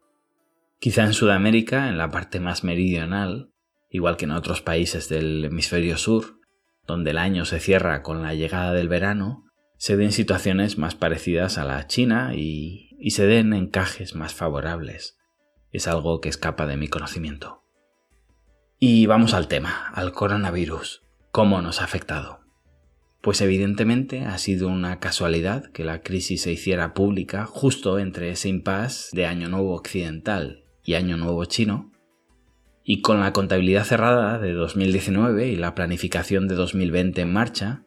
Quizá 0.79 1.03
en 1.03 1.13
Sudamérica, 1.13 1.89
en 1.89 1.97
la 1.97 2.11
parte 2.11 2.39
más 2.39 2.63
meridional, 2.63 3.51
igual 3.89 4.17
que 4.17 4.25
en 4.25 4.31
otros 4.31 4.61
países 4.61 5.09
del 5.09 5.45
hemisferio 5.45 5.97
sur, 5.97 6.39
donde 6.85 7.11
el 7.11 7.17
año 7.17 7.45
se 7.45 7.59
cierra 7.59 8.03
con 8.03 8.21
la 8.21 8.33
llegada 8.33 8.73
del 8.73 8.89
verano, 8.89 9.45
se 9.77 9.97
den 9.97 10.11
situaciones 10.11 10.77
más 10.77 10.95
parecidas 10.95 11.57
a 11.57 11.65
la 11.65 11.87
China 11.87 12.33
y, 12.35 12.83
se 13.09 13.25
den 13.25 13.53
encajes 13.53 14.15
más 14.15 14.33
favorables. 14.33 15.17
Es 15.71 15.87
algo 15.87 16.21
que 16.21 16.29
escapa 16.29 16.65
de 16.65 16.77
mi 16.77 16.87
conocimiento. 16.87 17.63
Y 18.79 19.05
vamos 19.05 19.33
al 19.33 19.47
tema, 19.47 19.89
al 19.93 20.11
coronavirus. 20.11 21.03
¿Cómo 21.31 21.61
nos 21.61 21.81
ha 21.81 21.85
afectado? 21.85 22.41
Pues 23.21 23.41
evidentemente 23.41 24.25
ha 24.25 24.37
sido 24.37 24.67
una 24.67 24.99
casualidad 24.99 25.71
que 25.71 25.83
la 25.83 26.01
crisis 26.01 26.43
se 26.43 26.51
hiciera 26.51 26.93
pública 26.93 27.45
justo 27.45 27.99
entre 27.99 28.29
ese 28.29 28.49
impasse 28.49 29.09
de 29.15 29.25
Año 29.25 29.49
Nuevo 29.49 29.73
Occidental 29.75 30.64
y 30.85 30.93
Año 30.93 31.17
Nuevo 31.17 31.43
Chino, 31.45 31.91
y 32.83 33.01
con 33.01 33.19
la 33.19 33.33
contabilidad 33.33 33.83
cerrada 33.83 34.37
de 34.37 34.53
2019 34.53 35.47
y 35.47 35.55
la 35.55 35.73
planificación 35.73 36.47
de 36.47 36.55
2020 36.55 37.21
en 37.21 37.33
marcha, 37.33 37.83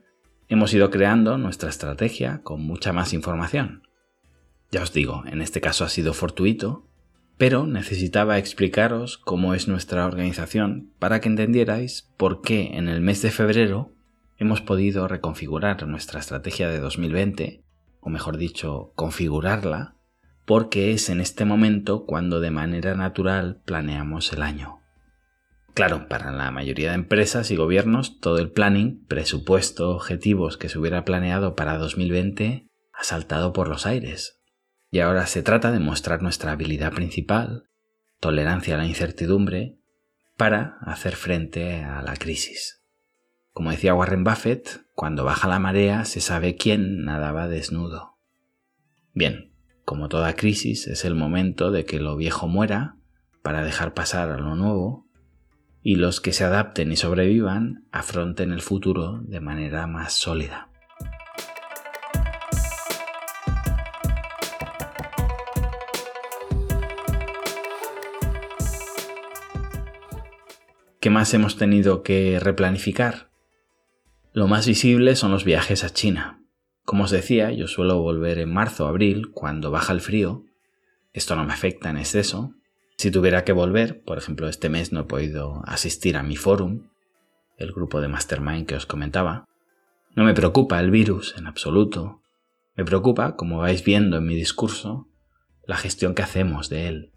hemos 0.48 0.74
ido 0.74 0.90
creando 0.90 1.38
nuestra 1.38 1.70
estrategia 1.70 2.42
con 2.42 2.62
mucha 2.62 2.92
más 2.92 3.12
información. 3.12 3.88
Ya 4.72 4.82
os 4.82 4.92
digo, 4.92 5.22
en 5.26 5.40
este 5.40 5.60
caso 5.60 5.84
ha 5.84 5.88
sido 5.88 6.12
fortuito, 6.14 6.88
pero 7.36 7.66
necesitaba 7.66 8.38
explicaros 8.38 9.16
cómo 9.16 9.54
es 9.54 9.68
nuestra 9.68 10.04
organización 10.04 10.92
para 10.98 11.20
que 11.20 11.28
entendierais 11.28 12.10
por 12.16 12.42
qué 12.42 12.76
en 12.76 12.88
el 12.88 13.00
mes 13.00 13.22
de 13.22 13.30
febrero 13.30 13.92
hemos 14.36 14.60
podido 14.60 15.06
reconfigurar 15.06 15.86
nuestra 15.86 16.18
estrategia 16.18 16.68
de 16.68 16.80
2020, 16.80 17.62
o 18.00 18.10
mejor 18.10 18.36
dicho, 18.36 18.92
configurarla, 18.96 19.94
porque 20.48 20.92
es 20.92 21.10
en 21.10 21.20
este 21.20 21.44
momento 21.44 22.06
cuando 22.06 22.40
de 22.40 22.50
manera 22.50 22.94
natural 22.94 23.60
planeamos 23.66 24.32
el 24.32 24.40
año. 24.40 24.80
Claro, 25.74 26.08
para 26.08 26.32
la 26.32 26.50
mayoría 26.50 26.88
de 26.88 26.94
empresas 26.94 27.50
y 27.50 27.56
gobiernos, 27.56 28.18
todo 28.18 28.38
el 28.38 28.50
planning, 28.50 29.04
presupuesto, 29.08 29.90
objetivos 29.90 30.56
que 30.56 30.70
se 30.70 30.78
hubiera 30.78 31.04
planeado 31.04 31.54
para 31.54 31.76
2020 31.76 32.66
ha 32.94 33.04
saltado 33.04 33.52
por 33.52 33.68
los 33.68 33.84
aires. 33.84 34.40
Y 34.90 35.00
ahora 35.00 35.26
se 35.26 35.42
trata 35.42 35.70
de 35.70 35.80
mostrar 35.80 36.22
nuestra 36.22 36.52
habilidad 36.52 36.94
principal, 36.94 37.64
tolerancia 38.18 38.76
a 38.76 38.78
la 38.78 38.86
incertidumbre, 38.86 39.76
para 40.38 40.78
hacer 40.80 41.14
frente 41.14 41.84
a 41.84 42.00
la 42.00 42.16
crisis. 42.16 42.82
Como 43.52 43.70
decía 43.70 43.92
Warren 43.92 44.24
Buffett, 44.24 44.80
cuando 44.94 45.24
baja 45.24 45.46
la 45.46 45.58
marea 45.58 46.06
se 46.06 46.22
sabe 46.22 46.56
quién 46.56 47.04
nadaba 47.04 47.48
desnudo. 47.48 48.16
Bien, 49.12 49.47
como 49.88 50.10
toda 50.10 50.36
crisis 50.36 50.86
es 50.86 51.06
el 51.06 51.14
momento 51.14 51.70
de 51.70 51.86
que 51.86 51.98
lo 51.98 52.14
viejo 52.14 52.46
muera 52.46 52.96
para 53.42 53.64
dejar 53.64 53.94
pasar 53.94 54.28
a 54.30 54.36
lo 54.36 54.54
nuevo 54.54 55.06
y 55.82 55.94
los 55.94 56.20
que 56.20 56.34
se 56.34 56.44
adapten 56.44 56.92
y 56.92 56.96
sobrevivan 56.96 57.86
afronten 57.90 58.52
el 58.52 58.60
futuro 58.60 59.22
de 59.22 59.40
manera 59.40 59.86
más 59.86 60.12
sólida. 60.12 60.68
¿Qué 71.00 71.08
más 71.08 71.32
hemos 71.32 71.56
tenido 71.56 72.02
que 72.02 72.38
replanificar? 72.38 73.30
Lo 74.34 74.48
más 74.48 74.66
visible 74.66 75.16
son 75.16 75.30
los 75.30 75.44
viajes 75.44 75.82
a 75.82 75.88
China. 75.88 76.42
Como 76.88 77.04
os 77.04 77.10
decía, 77.10 77.52
yo 77.52 77.68
suelo 77.68 78.00
volver 78.00 78.38
en 78.38 78.50
marzo 78.50 78.86
o 78.86 78.88
abril, 78.88 79.30
cuando 79.30 79.70
baja 79.70 79.92
el 79.92 80.00
frío. 80.00 80.46
Esto 81.12 81.36
no 81.36 81.44
me 81.44 81.52
afecta 81.52 81.90
en 81.90 81.98
exceso. 81.98 82.54
Si 82.96 83.10
tuviera 83.10 83.44
que 83.44 83.52
volver, 83.52 84.02
por 84.04 84.16
ejemplo, 84.16 84.48
este 84.48 84.70
mes 84.70 84.90
no 84.90 85.00
he 85.00 85.04
podido 85.04 85.60
asistir 85.66 86.16
a 86.16 86.22
mi 86.22 86.36
forum, 86.36 86.88
el 87.58 87.72
grupo 87.72 88.00
de 88.00 88.08
Mastermind 88.08 88.64
que 88.64 88.74
os 88.74 88.86
comentaba. 88.86 89.44
No 90.14 90.24
me 90.24 90.32
preocupa 90.32 90.80
el 90.80 90.90
virus 90.90 91.34
en 91.36 91.46
absoluto. 91.46 92.22
Me 92.74 92.86
preocupa, 92.86 93.36
como 93.36 93.58
vais 93.58 93.84
viendo 93.84 94.16
en 94.16 94.24
mi 94.24 94.34
discurso, 94.34 95.08
la 95.66 95.76
gestión 95.76 96.14
que 96.14 96.22
hacemos 96.22 96.70
de 96.70 96.88
él. 96.88 97.12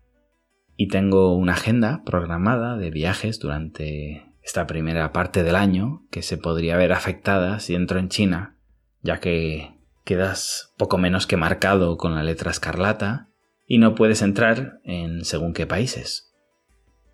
Y 0.75 0.89
tengo 0.89 1.33
una 1.33 1.53
agenda 1.53 2.03
programada 2.05 2.75
de 2.75 2.91
viajes 2.91 3.39
durante 3.39 4.35
esta 4.43 4.67
primera 4.67 5.13
parte 5.13 5.43
del 5.43 5.55
año 5.55 6.03
que 6.11 6.23
se 6.23 6.37
podría 6.37 6.75
ver 6.75 6.91
afectada 6.91 7.61
si 7.61 7.73
entro 7.73 7.99
en 7.99 8.09
China, 8.09 8.57
ya 9.01 9.19
que 9.19 9.73
quedas 10.03 10.73
poco 10.77 10.97
menos 10.97 11.27
que 11.27 11.37
marcado 11.37 11.97
con 11.97 12.15
la 12.15 12.23
letra 12.23 12.51
escarlata 12.51 13.29
y 13.67 13.77
no 13.77 13.95
puedes 13.95 14.21
entrar 14.21 14.79
en 14.83 15.25
según 15.25 15.53
qué 15.53 15.67
países. 15.67 16.33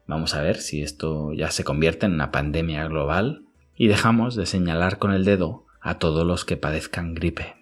Vamos 0.08 0.34
a 0.36 0.42
ver 0.42 0.58
si 0.58 0.82
esto 0.82 1.34
ya 1.34 1.52
se 1.52 1.64
convierte 1.64 2.06
en 2.06 2.14
una 2.14 2.32
pandemia 2.32 2.88
global 2.88 3.46
y 3.76 3.88
dejamos 3.88 4.36
de 4.36 4.46
señalar 4.46 4.98
con 4.98 5.12
el 5.12 5.26
dedo 5.26 5.66
a 5.82 6.00
todos 6.00 6.26
los 6.26 6.46
que 6.46 6.58
padezcan 6.58 7.14
gripe. 7.14 7.56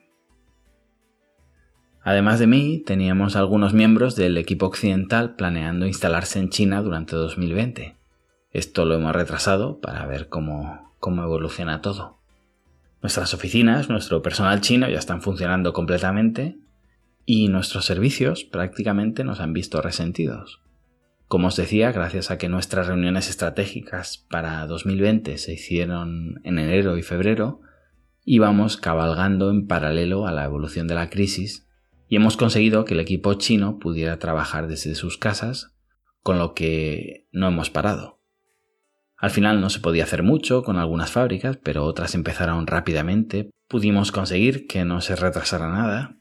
Además 2.04 2.40
de 2.40 2.48
mí, 2.48 2.84
teníamos 2.86 3.36
algunos 3.36 3.74
miembros 3.74 4.16
del 4.16 4.38
equipo 4.38 4.68
occidental 4.68 5.36
planeando 5.36 5.88
instalarse 5.88 6.40
en 6.40 6.50
China 6.50 6.82
durante 6.84 7.16
2020 7.16 7.96
esto 8.56 8.86
lo 8.86 8.96
hemos 8.96 9.14
retrasado 9.14 9.82
para 9.82 10.06
ver 10.06 10.30
cómo, 10.30 10.96
cómo 11.02 11.24
evoluciona 11.24 11.82
todo. 11.82 12.20
Nuestras 13.06 13.36
oficinas, 13.36 13.88
nuestro 13.88 14.24
personal 14.24 14.62
chino 14.62 14.90
ya 14.90 14.98
están 14.98 15.22
funcionando 15.22 15.74
completamente 15.74 16.58
y 17.24 17.50
nuestros 17.50 17.86
servicios 17.86 18.44
prácticamente 18.44 19.24
nos 19.24 19.42
han 19.42 19.54
visto 19.54 19.80
resentidos. 19.80 20.64
Como 21.28 21.50
os 21.50 21.56
decía, 21.56 21.92
gracias 21.92 22.32
a 22.32 22.40
que 22.40 22.50
nuestras 22.50 22.88
reuniones 22.88 23.30
estratégicas 23.30 24.26
para 24.28 24.66
2020 24.66 25.38
se 25.38 25.54
hicieron 25.54 26.42
en 26.44 26.58
enero 26.58 26.98
y 26.98 27.04
febrero, 27.04 27.62
íbamos 28.24 28.76
cabalgando 28.76 29.52
en 29.52 29.68
paralelo 29.68 30.26
a 30.26 30.32
la 30.32 30.46
evolución 30.46 30.88
de 30.88 30.96
la 30.96 31.12
crisis 31.12 31.68
y 32.10 32.16
hemos 32.16 32.38
conseguido 32.38 32.86
que 32.86 32.96
el 32.96 33.02
equipo 33.02 33.36
chino 33.36 33.78
pudiera 33.78 34.18
trabajar 34.18 34.66
desde 34.66 34.96
sus 34.96 35.20
casas, 35.20 35.76
con 36.24 36.40
lo 36.40 36.56
que 36.56 37.28
no 37.32 37.50
hemos 37.50 37.70
parado. 37.70 38.15
Al 39.18 39.30
final 39.30 39.62
no 39.62 39.70
se 39.70 39.80
podía 39.80 40.04
hacer 40.04 40.24
mucho 40.24 40.64
con 40.64 40.78
algunas 40.78 41.12
fábricas, 41.12 41.58
pero 41.58 41.86
otras 41.86 42.16
empezaron 42.16 42.68
rápidamente. 42.68 43.50
Pudimos 43.68 44.12
conseguir 44.12 44.68
que 44.68 44.86
no 44.86 45.02
se 45.02 45.16
retrasara 45.16 45.70
nada. 45.70 46.18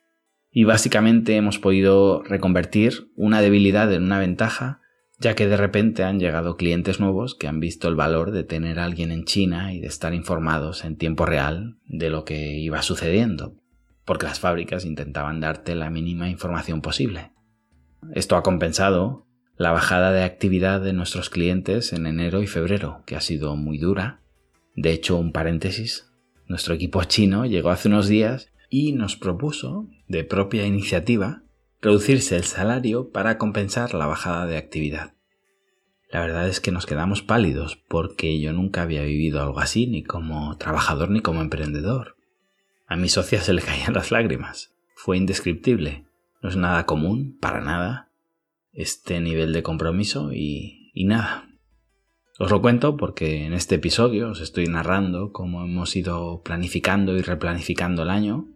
Y 0.51 0.65
básicamente 0.65 1.37
hemos 1.37 1.59
podido 1.59 2.23
reconvertir 2.23 3.11
una 3.17 3.41
debilidad 3.41 3.93
en 3.93 4.05
una 4.05 4.21
ventaja, 4.21 4.81
ya 5.19 5.35
que 5.35 5.49
de 5.49 5.57
repente 5.57 6.05
han 6.05 6.21
llegado 6.21 6.57
clientes 6.57 7.01
nuevos 7.01 7.35
que 7.35 7.49
han 7.49 7.59
visto 7.59 7.89
el 7.89 7.97
valor 7.97 8.31
de 8.31 8.45
tener 8.45 8.79
a 8.79 8.85
alguien 8.85 9.11
en 9.11 9.25
China 9.25 9.73
y 9.73 9.81
de 9.81 9.89
estar 9.89 10.15
informados 10.15 10.85
en 10.85 10.97
tiempo 10.97 11.27
real 11.27 11.79
de 11.87 12.11
lo 12.11 12.25
que 12.25 12.57
iba 12.59 12.83
sucediendo, 12.83 13.57
porque 14.05 14.27
las 14.27 14.39
fábricas 14.39 14.85
intentaban 14.85 15.41
darte 15.41 15.75
la 15.75 15.91
mínima 15.91 16.31
información 16.31 16.81
posible. 16.81 17.33
Esto 18.13 18.37
ha 18.37 18.43
compensado 18.43 19.24
la 19.57 19.71
bajada 19.71 20.13
de 20.13 20.25
actividad 20.25 20.81
de 20.81 20.93
nuestros 20.93 21.31
clientes 21.31 21.93
en 21.93 22.07
enero 22.07 22.43
y 22.43 22.47
febrero, 22.47 23.03
que 23.07 23.17
ha 23.17 23.21
sido 23.21 23.57
muy 23.57 23.79
dura. 23.79 24.21
De 24.75 24.93
hecho, 24.93 25.17
un 25.17 25.33
paréntesis, 25.33 26.11
nuestro 26.47 26.75
equipo 26.75 27.03
chino 27.05 27.47
llegó 27.47 27.71
hace 27.71 27.89
unos 27.89 28.09
días 28.09 28.53
y 28.69 28.93
nos 28.93 29.17
propuso, 29.17 29.87
de 30.09 30.25
propia 30.25 30.67
iniciativa, 30.67 31.43
reducirse 31.81 32.37
el 32.37 32.45
salario 32.45 33.11
para 33.11 33.39
compensar 33.39 33.95
la 33.95 34.07
bajada 34.07 34.47
de 34.47 34.57
actividad. 34.57 35.15
La 36.11 36.21
verdad 36.21 36.49
es 36.49 36.61
que 36.61 36.71
nos 36.71 36.87
quedamos 36.87 37.23
pálidos 37.23 37.77
porque 37.89 38.41
yo 38.41 38.53
nunca 38.53 38.83
había 38.83 39.03
vivido 39.03 39.43
algo 39.43 39.61
así, 39.61 39.87
ni 39.87 40.03
como 40.03 40.57
trabajador 40.59 41.11
ni 41.11 41.21
como 41.21 41.41
emprendedor. 41.41 42.17
A 42.87 42.97
mi 42.97 43.09
socia 43.09 43.41
se 43.41 43.53
le 43.53 43.63
caían 43.63 43.95
las 43.95 44.11
lágrimas. 44.11 44.75
Fue 44.95 45.17
indescriptible. 45.17 46.05
No 46.43 46.49
es 46.49 46.57
nada 46.57 46.87
común, 46.87 47.37
para 47.41 47.61
nada, 47.61 48.11
este 48.75 49.21
nivel 49.21 49.53
de 49.53 49.63
compromiso 49.63 50.33
y, 50.33 50.93
nada. 50.95 51.49
Os 52.39 52.51
lo 52.51 52.61
cuento 52.61 52.97
porque 52.97 53.45
en 53.45 53.53
este 53.53 53.77
episodio 53.77 54.31
os 54.31 54.41
estoy 54.41 54.67
narrando 54.67 55.33
cómo 55.33 55.65
hemos 55.65 55.95
ido 55.95 56.43
planificando 56.43 57.17
y 57.17 57.23
replanificando 57.23 58.03
el 58.03 58.11
año 58.11 58.49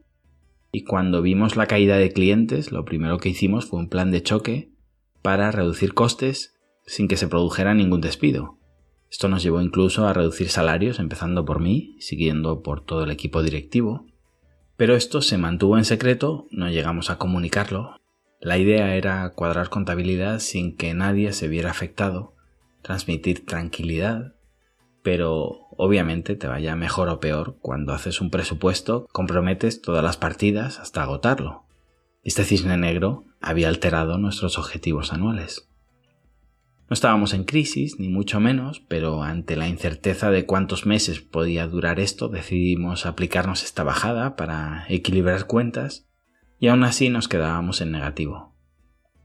y 0.73 0.83
cuando 0.83 1.23
vimos 1.23 1.57
la 1.57 1.67
caída 1.67 1.97
de 1.97 2.13
clientes 2.13 2.73
lo 2.73 2.85
primero 2.85 3.19
que 3.19 3.29
hicimos 3.29 3.67
fue 3.67 3.79
un 3.79 3.89
plan 3.89 4.11
de 4.11 4.23
choque 4.23 4.73
para 5.23 5.53
reducir 5.53 5.95
costes 5.95 6.55
sin 6.87 7.07
que 7.07 7.17
se 7.17 7.29
produjera 7.29 7.75
ningún 7.75 8.01
despido. 8.01 8.59
Esto 9.11 9.29
nos 9.29 9.43
llevó 9.43 9.63
incluso 9.63 10.07
a 10.07 10.13
reducir 10.13 10.49
salarios 10.49 10.99
empezando 10.99 11.45
por 11.45 11.61
mí, 11.61 11.97
siguiendo 11.99 12.63
por 12.63 12.85
todo 12.85 13.05
el 13.05 13.11
equipo 13.11 13.43
directivo. 13.43 14.07
Pero 14.77 14.95
esto 14.95 15.23
se 15.23 15.39
mantuvo 15.39 15.79
en 15.79 15.85
secreto, 15.85 16.47
no 16.51 16.69
llegamos 16.69 17.11
a 17.11 17.17
comunicarlo, 17.19 17.97
la 18.41 18.57
idea 18.57 18.95
era 18.95 19.31
cuadrar 19.31 19.69
contabilidad 19.69 20.39
sin 20.39 20.77
que 20.77 20.95
nadie 20.95 21.33
se 21.33 21.49
viera 21.49 21.71
afectado, 21.71 22.35
transmitir 22.83 23.45
tranquilidad, 23.45 24.35
pero 25.03 25.67
obviamente 25.77 26.37
te 26.37 26.47
vaya 26.47 26.77
mejor 26.77 27.09
o 27.09 27.19
peor 27.19 27.57
cuando 27.61 27.93
haces 27.93 28.21
un 28.21 28.31
presupuesto, 28.31 29.07
comprometes 29.11 29.83
todas 29.83 30.05
las 30.05 30.17
partidas 30.17 30.79
hasta 30.79 31.03
agotarlo. 31.03 31.65
Este 32.23 32.45
cisne 32.45 32.77
negro 32.77 33.25
había 33.41 33.69
alterado 33.69 34.19
nuestros 34.19 34.59
objetivos 34.59 35.13
anuales. 35.13 35.69
No 36.91 36.95
estábamos 36.95 37.35
en 37.35 37.45
crisis, 37.45 37.99
ni 37.99 38.09
mucho 38.09 38.41
menos, 38.41 38.81
pero 38.89 39.23
ante 39.23 39.57
la 39.57 39.69
incerteza 39.69 40.31
de 40.31 40.47
cuántos 40.47 40.87
meses 40.87 41.21
podía 41.21 41.67
durar 41.67 42.01
esto, 42.01 42.29
decidimos 42.29 43.05
aplicarnos 43.05 43.63
esta 43.63 43.83
bajada 43.83 44.37
para 44.37 44.87
equilibrar 44.89 45.47
cuentas 45.47 46.08
y 46.59 46.69
aún 46.69 46.85
así 46.85 47.09
nos 47.09 47.29
quedábamos 47.29 47.81
en 47.81 47.93
negativo. 47.93 48.55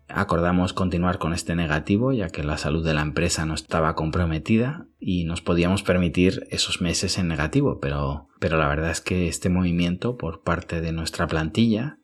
Acordamos 0.08 0.74
continuar 0.74 1.18
con 1.18 1.34
este 1.34 1.56
negativo 1.56 2.12
ya 2.12 2.30
que 2.30 2.44
la 2.44 2.58
salud 2.58 2.86
de 2.86 2.94
la 2.94 3.02
empresa 3.02 3.46
no 3.46 3.56
estaba 3.56 3.96
comprometida 3.96 4.86
y 5.00 5.24
nos 5.24 5.42
podíamos 5.42 5.82
permitir 5.82 6.46
esos 6.52 6.82
meses 6.82 7.18
en 7.18 7.28
negativo, 7.28 7.80
pero, 7.80 8.28
pero 8.40 8.58
la 8.58 8.68
verdad 8.68 8.92
es 8.92 9.02
que 9.02 9.28
este 9.28 9.50
movimiento 9.50 10.18
por 10.18 10.44
parte 10.44 10.82
de 10.82 10.92
nuestra 10.92 11.26
plantilla 11.26 11.98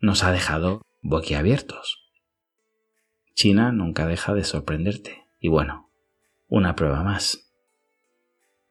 nos 0.00 0.24
ha 0.24 0.32
dejado 0.32 0.82
boquiabiertos. 1.02 2.04
China 3.34 3.72
nunca 3.72 4.06
deja 4.06 4.32
de 4.34 4.44
sorprenderte. 4.44 5.24
Y 5.38 5.48
bueno, 5.48 5.90
una 6.48 6.74
prueba 6.74 7.02
más. 7.02 7.52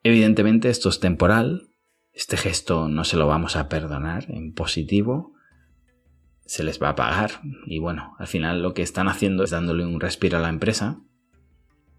Evidentemente 0.01 0.69
esto 0.69 0.89
es 0.89 0.99
temporal, 0.99 1.69
este 2.11 2.37
gesto 2.37 2.89
no 2.89 3.03
se 3.03 3.17
lo 3.17 3.27
vamos 3.27 3.55
a 3.55 3.69
perdonar 3.69 4.25
en 4.29 4.53
positivo, 4.53 5.32
se 6.45 6.63
les 6.63 6.82
va 6.82 6.89
a 6.89 6.95
pagar. 6.95 7.41
Y 7.65 7.79
bueno, 7.79 8.15
al 8.19 8.27
final 8.27 8.62
lo 8.62 8.73
que 8.73 8.82
están 8.82 9.08
haciendo 9.08 9.43
es 9.43 9.51
dándole 9.51 9.86
un 9.86 9.99
respiro 9.99 10.38
a 10.38 10.41
la 10.41 10.49
empresa. 10.49 11.01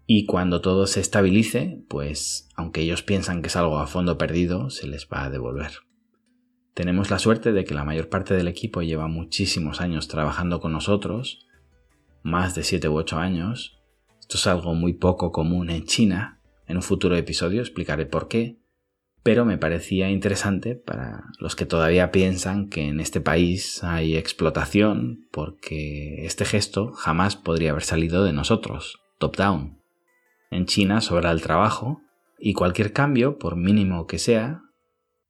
Y 0.07 0.25
cuando 0.25 0.61
todo 0.61 0.85
se 0.85 0.99
estabilice, 0.99 1.83
pues 1.89 2.49
aunque 2.55 2.81
ellos 2.81 3.01
piensan 3.01 3.41
que 3.41 3.47
es 3.47 3.55
algo 3.55 3.79
a 3.79 3.87
fondo 3.87 4.17
perdido, 4.17 4.69
se 4.69 4.87
les 4.87 5.07
va 5.07 5.23
a 5.23 5.29
devolver. 5.29 5.71
Tenemos 6.75 7.09
la 7.09 7.19
suerte 7.19 7.53
de 7.53 7.63
que 7.63 7.73
la 7.73 7.85
mayor 7.85 8.09
parte 8.09 8.33
del 8.35 8.47
equipo 8.47 8.81
lleva 8.81 9.07
muchísimos 9.07 9.81
años 9.81 10.07
trabajando 10.07 10.59
con 10.59 10.73
nosotros, 10.73 11.47
más 12.21 12.53
de 12.53 12.63
7 12.63 12.89
u 12.89 12.97
8 12.97 13.17
años. 13.17 13.79
Esto 14.19 14.37
es 14.37 14.45
algo 14.45 14.75
muy 14.75 14.93
poco 14.93 15.31
común 15.31 15.69
en 15.69 15.85
China. 15.85 16.41
En 16.67 16.77
un 16.77 16.83
futuro 16.83 17.15
episodio 17.15 17.61
explicaré 17.61 18.05
por 18.05 18.27
qué, 18.27 18.59
pero 19.25 19.43
me 19.43 19.57
parecía 19.57 20.11
interesante 20.11 20.75
para 20.75 21.23
los 21.39 21.55
que 21.55 21.65
todavía 21.65 22.11
piensan 22.11 22.69
que 22.69 22.83
en 22.83 22.99
este 22.99 23.21
país 23.21 23.83
hay 23.83 24.17
explotación 24.17 25.27
porque 25.31 26.27
este 26.27 26.45
gesto 26.45 26.91
jamás 26.91 27.35
podría 27.35 27.71
haber 27.71 27.81
salido 27.81 28.23
de 28.23 28.33
nosotros, 28.33 28.99
top-down. 29.17 29.79
En 30.51 30.67
China 30.67 31.01
sobra 31.01 31.31
el 31.31 31.41
trabajo 31.41 32.03
y 32.37 32.53
cualquier 32.53 32.93
cambio, 32.93 33.39
por 33.39 33.55
mínimo 33.55 34.05
que 34.05 34.19
sea, 34.19 34.61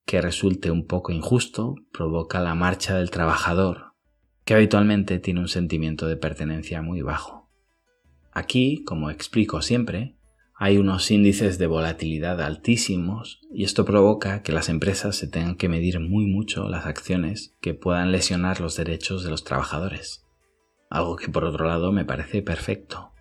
que 0.05 0.19
resulte 0.19 0.71
un 0.71 0.85
poco 0.87 1.13
injusto, 1.13 1.75
provoca 1.93 2.41
la 2.41 2.53
marcha 2.53 2.97
del 2.97 3.11
trabajador, 3.11 3.93
que 4.43 4.55
habitualmente 4.55 5.19
tiene 5.19 5.39
un 5.39 5.47
sentimiento 5.47 6.05
de 6.05 6.17
pertenencia 6.17 6.81
muy 6.81 7.01
bajo. 7.01 7.49
Aquí, 8.33 8.83
como 8.83 9.09
explico 9.09 9.61
siempre, 9.61 10.17
hay 10.57 10.77
unos 10.77 11.11
índices 11.11 11.57
de 11.57 11.67
volatilidad 11.67 12.41
altísimos 12.41 13.41
y 13.51 13.65
esto 13.65 13.83
provoca 13.83 14.41
que 14.41 14.53
las 14.53 14.69
empresas 14.69 15.17
se 15.17 15.27
tengan 15.27 15.57
que 15.57 15.67
medir 15.67 15.99
muy 15.99 16.25
mucho 16.27 16.69
las 16.69 16.85
acciones 16.85 17.57
que 17.59 17.73
puedan 17.73 18.13
lesionar 18.13 18.61
los 18.61 18.77
derechos 18.77 19.25
de 19.25 19.31
los 19.31 19.43
trabajadores. 19.43 20.25
Algo 20.89 21.17
que 21.17 21.27
por 21.27 21.43
otro 21.43 21.67
lado 21.67 21.91
me 21.91 22.05
parece 22.05 22.41
perfecto. 22.41 23.11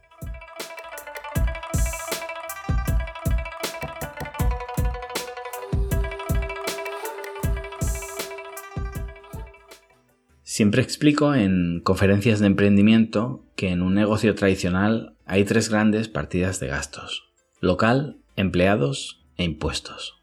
Siempre 10.45 10.83
explico 10.83 11.35
en 11.35 11.81
conferencias 11.83 12.39
de 12.39 12.47
emprendimiento 12.47 13.45
que 13.57 13.71
en 13.71 13.83
un 13.83 13.95
negocio 13.95 14.37
tradicional 14.37 15.14
hay 15.27 15.45
tres 15.45 15.69
grandes 15.69 16.09
partidas 16.09 16.61
de 16.61 16.69
gastos. 16.69 17.33
Local, 17.61 18.19
empleados 18.37 19.25
e 19.37 19.45
impuestos. 19.45 20.23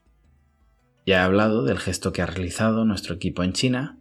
Ya 1.06 1.18
he 1.18 1.20
hablado 1.20 1.64
del 1.64 1.80
gesto 1.80 2.14
que 2.14 2.22
ha 2.22 2.28
realizado 2.28 2.86
nuestro 2.86 3.16
equipo 3.16 3.44
en 3.44 3.54
China 3.54 3.98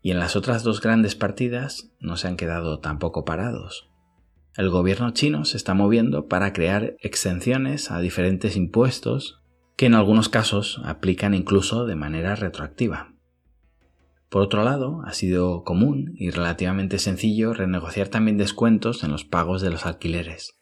y 0.00 0.10
en 0.10 0.18
las 0.18 0.36
otras 0.36 0.62
dos 0.62 0.80
grandes 0.80 1.14
partidas 1.14 1.90
no 2.00 2.16
se 2.16 2.28
han 2.28 2.36
quedado 2.36 2.78
tampoco 2.78 3.24
parados. 3.24 3.88
El 4.56 4.68
gobierno 4.68 5.12
chino 5.12 5.44
se 5.44 5.56
está 5.56 5.74
moviendo 5.74 6.28
para 6.28 6.52
crear 6.52 6.96
exenciones 7.00 7.90
a 7.90 8.00
diferentes 8.00 8.56
impuestos 8.56 9.40
que 9.76 9.86
en 9.86 9.94
algunos 9.94 10.28
casos 10.28 10.80
aplican 10.84 11.34
incluso 11.34 11.86
de 11.86 11.96
manera 11.96 12.36
retroactiva. 12.36 13.11
Por 14.32 14.40
otro 14.40 14.64
lado, 14.64 15.02
ha 15.04 15.12
sido 15.12 15.62
común 15.62 16.14
y 16.16 16.30
relativamente 16.30 16.98
sencillo 16.98 17.52
renegociar 17.52 18.08
también 18.08 18.38
descuentos 18.38 19.04
en 19.04 19.10
los 19.10 19.26
pagos 19.26 19.60
de 19.60 19.68
los 19.68 19.84
alquileres. 19.84 20.58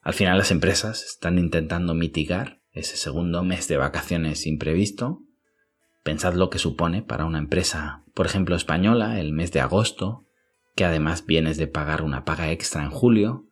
Al 0.00 0.14
final 0.14 0.38
las 0.38 0.50
empresas 0.50 1.04
están 1.04 1.38
intentando 1.38 1.92
mitigar 1.92 2.62
ese 2.72 2.96
segundo 2.96 3.44
mes 3.44 3.68
de 3.68 3.76
vacaciones 3.76 4.46
imprevisto. 4.46 5.20
Pensad 6.02 6.32
lo 6.32 6.48
que 6.48 6.58
supone 6.58 7.02
para 7.02 7.26
una 7.26 7.36
empresa, 7.36 8.04
por 8.14 8.24
ejemplo 8.24 8.56
española, 8.56 9.20
el 9.20 9.32
mes 9.34 9.52
de 9.52 9.60
agosto, 9.60 10.24
que 10.74 10.86
además 10.86 11.26
vienes 11.26 11.58
de 11.58 11.66
pagar 11.66 12.00
una 12.00 12.24
paga 12.24 12.52
extra 12.52 12.84
en 12.84 12.90
julio, 12.90 13.44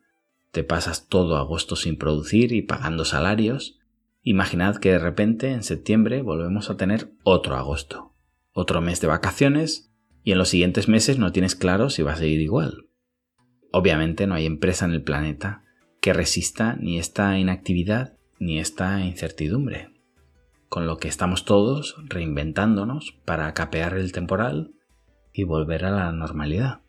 te 0.51 0.65
pasas 0.65 1.09
todo 1.09 1.37
agosto 1.37 1.77
sin 1.77 1.99
producir 1.99 2.55
y 2.55 2.63
pagando 2.63 3.05
salarios. 3.05 3.79
Imaginad 4.23 4.77
que 4.77 4.93
de 4.93 4.99
repente 4.99 5.51
en 5.51 5.63
septiembre 5.63 6.23
volvemos 6.23 6.71
a 6.71 6.79
tener 6.79 7.13
otro 7.23 7.57
agosto 7.57 8.12
otro 8.53 8.81
mes 8.81 9.01
de 9.01 9.07
vacaciones 9.07 9.93
y 10.25 10.33
en 10.33 10.39
los 10.39 10.49
siguientes 10.49 10.89
meses 10.89 11.19
no 11.19 11.33
tienes 11.33 11.55
claro 11.55 11.91
si 11.91 12.03
va 12.03 12.13
a 12.13 12.17
seguir 12.17 12.41
igual. 12.41 12.89
obviamente 13.73 14.27
no 14.27 14.35
hay 14.35 14.45
empresa 14.45 14.85
en 14.85 14.93
el 14.93 15.03
planeta 15.03 15.65
que 16.01 16.13
resista 16.13 16.77
ni 16.79 16.99
esta 16.99 17.39
inactividad 17.39 18.19
ni 18.39 18.59
esta 18.59 19.01
incertidumbre, 19.01 19.91
con 20.69 20.87
lo 20.87 20.99
que 20.99 21.09
estamos 21.09 21.45
todos 21.45 21.97
reinventándonos 22.09 23.15
para 23.25 23.55
capear 23.55 23.95
el 23.95 24.13
temporal 24.13 24.75
y 25.33 25.45
volver 25.45 25.85
a 25.85 25.91
la 25.91 26.13
normalidad. 26.13 26.83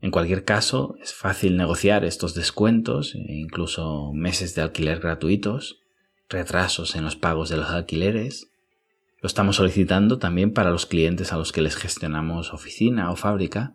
En 0.00 0.10
cualquier 0.12 0.44
caso, 0.44 0.96
es 1.02 1.12
fácil 1.12 1.56
negociar 1.56 2.04
estos 2.04 2.34
descuentos 2.34 3.14
e 3.16 3.34
incluso 3.34 4.12
meses 4.12 4.54
de 4.54 4.62
alquiler 4.62 5.00
gratuitos, 5.00 5.80
retrasos 6.28 6.94
en 6.94 7.04
los 7.04 7.16
pagos 7.16 7.48
de 7.48 7.56
los 7.56 7.70
alquileres. 7.70 8.50
Lo 9.20 9.26
estamos 9.26 9.56
solicitando 9.56 10.18
también 10.18 10.52
para 10.52 10.70
los 10.70 10.86
clientes 10.86 11.32
a 11.32 11.36
los 11.36 11.52
que 11.52 11.62
les 11.62 11.76
gestionamos 11.76 12.54
oficina 12.54 13.10
o 13.10 13.16
fábrica 13.16 13.74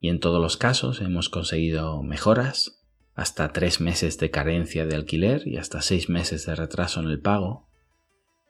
y 0.00 0.08
en 0.08 0.18
todos 0.18 0.40
los 0.40 0.56
casos 0.56 1.00
hemos 1.00 1.28
conseguido 1.28 2.02
mejoras, 2.02 2.80
hasta 3.14 3.52
tres 3.52 3.80
meses 3.80 4.16
de 4.18 4.30
carencia 4.30 4.86
de 4.86 4.94
alquiler 4.94 5.46
y 5.46 5.56
hasta 5.56 5.82
seis 5.82 6.08
meses 6.08 6.46
de 6.46 6.54
retraso 6.54 7.00
en 7.00 7.08
el 7.08 7.20
pago, 7.20 7.68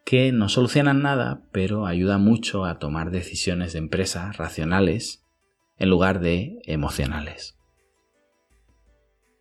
que 0.05 0.31
no 0.31 0.49
solucionan 0.49 1.03
nada, 1.03 1.43
pero 1.53 1.87
ayuda 1.87 2.19
mucho 2.19 2.65
a 2.67 2.79
tomar 2.79 3.11
decisiones 3.11 3.73
de 3.73 3.81
empresa 3.81 4.31
racionales 4.33 5.25
en 5.77 5.91
lugar 5.91 6.21
de 6.21 6.59
emocionales. 6.65 7.59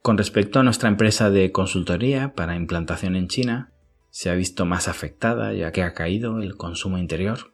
Con 0.02 0.18
respecto 0.18 0.60
a 0.60 0.64
nuestra 0.64 0.90
empresa 0.90 1.30
de 1.30 1.52
consultoría 1.52 2.34
para 2.34 2.56
implantación 2.56 3.16
en 3.16 3.28
China, 3.28 3.74
se 4.18 4.32
ha 4.32 4.34
visto 4.34 4.66
más 4.66 4.88
afectada 4.88 5.54
ya 5.54 5.72
que 5.72 5.84
ha 5.84 5.94
caído 5.94 6.42
el 6.42 6.56
consumo 6.56 6.98
interior. 6.98 7.54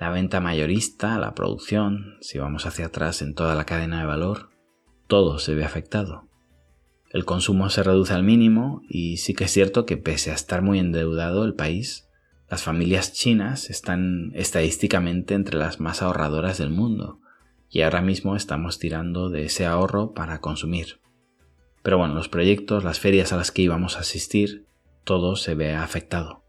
La 0.00 0.08
venta 0.08 0.40
mayorista, 0.40 1.18
la 1.18 1.34
producción, 1.34 2.16
si 2.22 2.38
vamos 2.38 2.64
hacia 2.64 2.86
atrás 2.86 3.20
en 3.20 3.34
toda 3.34 3.54
la 3.54 3.66
cadena 3.66 4.00
de 4.00 4.06
valor, 4.06 4.48
todo 5.06 5.38
se 5.38 5.54
ve 5.54 5.66
afectado. 5.66 6.30
El 7.10 7.26
consumo 7.26 7.68
se 7.68 7.82
reduce 7.82 8.14
al 8.14 8.22
mínimo 8.22 8.80
y 8.88 9.18
sí 9.18 9.34
que 9.34 9.44
es 9.44 9.50
cierto 9.50 9.84
que 9.84 9.98
pese 9.98 10.30
a 10.30 10.34
estar 10.34 10.62
muy 10.62 10.78
endeudado 10.78 11.44
el 11.44 11.52
país, 11.52 12.08
las 12.48 12.62
familias 12.62 13.12
chinas 13.12 13.68
están 13.68 14.30
estadísticamente 14.32 15.34
entre 15.34 15.58
las 15.58 15.78
más 15.78 16.00
ahorradoras 16.00 16.56
del 16.56 16.70
mundo, 16.70 17.20
y 17.68 17.82
ahora 17.82 18.00
mismo 18.00 18.34
estamos 18.34 18.78
tirando 18.78 19.28
de 19.28 19.44
ese 19.44 19.66
ahorro 19.66 20.14
para 20.14 20.40
consumir. 20.40 21.02
Pero 21.82 21.98
bueno, 21.98 22.14
los 22.14 22.30
proyectos, 22.30 22.82
las 22.82 22.98
ferias 22.98 23.34
a 23.34 23.36
las 23.36 23.50
que 23.50 23.60
íbamos 23.60 23.98
a 23.98 24.00
asistir, 24.00 24.65
todo 25.06 25.36
se 25.36 25.54
ve 25.54 25.74
afectado. 25.74 26.44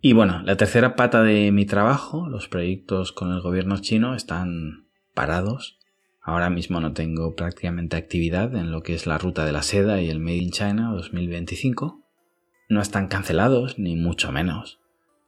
Y 0.00 0.12
bueno, 0.12 0.40
la 0.44 0.56
tercera 0.56 0.94
pata 0.94 1.22
de 1.22 1.50
mi 1.50 1.66
trabajo, 1.66 2.28
los 2.28 2.48
proyectos 2.48 3.10
con 3.10 3.32
el 3.32 3.40
gobierno 3.40 3.76
chino 3.78 4.14
están 4.14 4.86
parados. 5.14 5.78
Ahora 6.22 6.48
mismo 6.48 6.80
no 6.80 6.92
tengo 6.92 7.34
prácticamente 7.34 7.96
actividad 7.96 8.54
en 8.54 8.70
lo 8.70 8.82
que 8.82 8.94
es 8.94 9.06
la 9.06 9.18
ruta 9.18 9.44
de 9.44 9.52
la 9.52 9.62
seda 9.62 10.00
y 10.00 10.08
el 10.08 10.20
Made 10.20 10.36
in 10.36 10.50
China 10.52 10.92
2025. 10.92 12.02
No 12.68 12.80
están 12.80 13.08
cancelados, 13.08 13.78
ni 13.78 13.96
mucho 13.96 14.30
menos. 14.30 14.78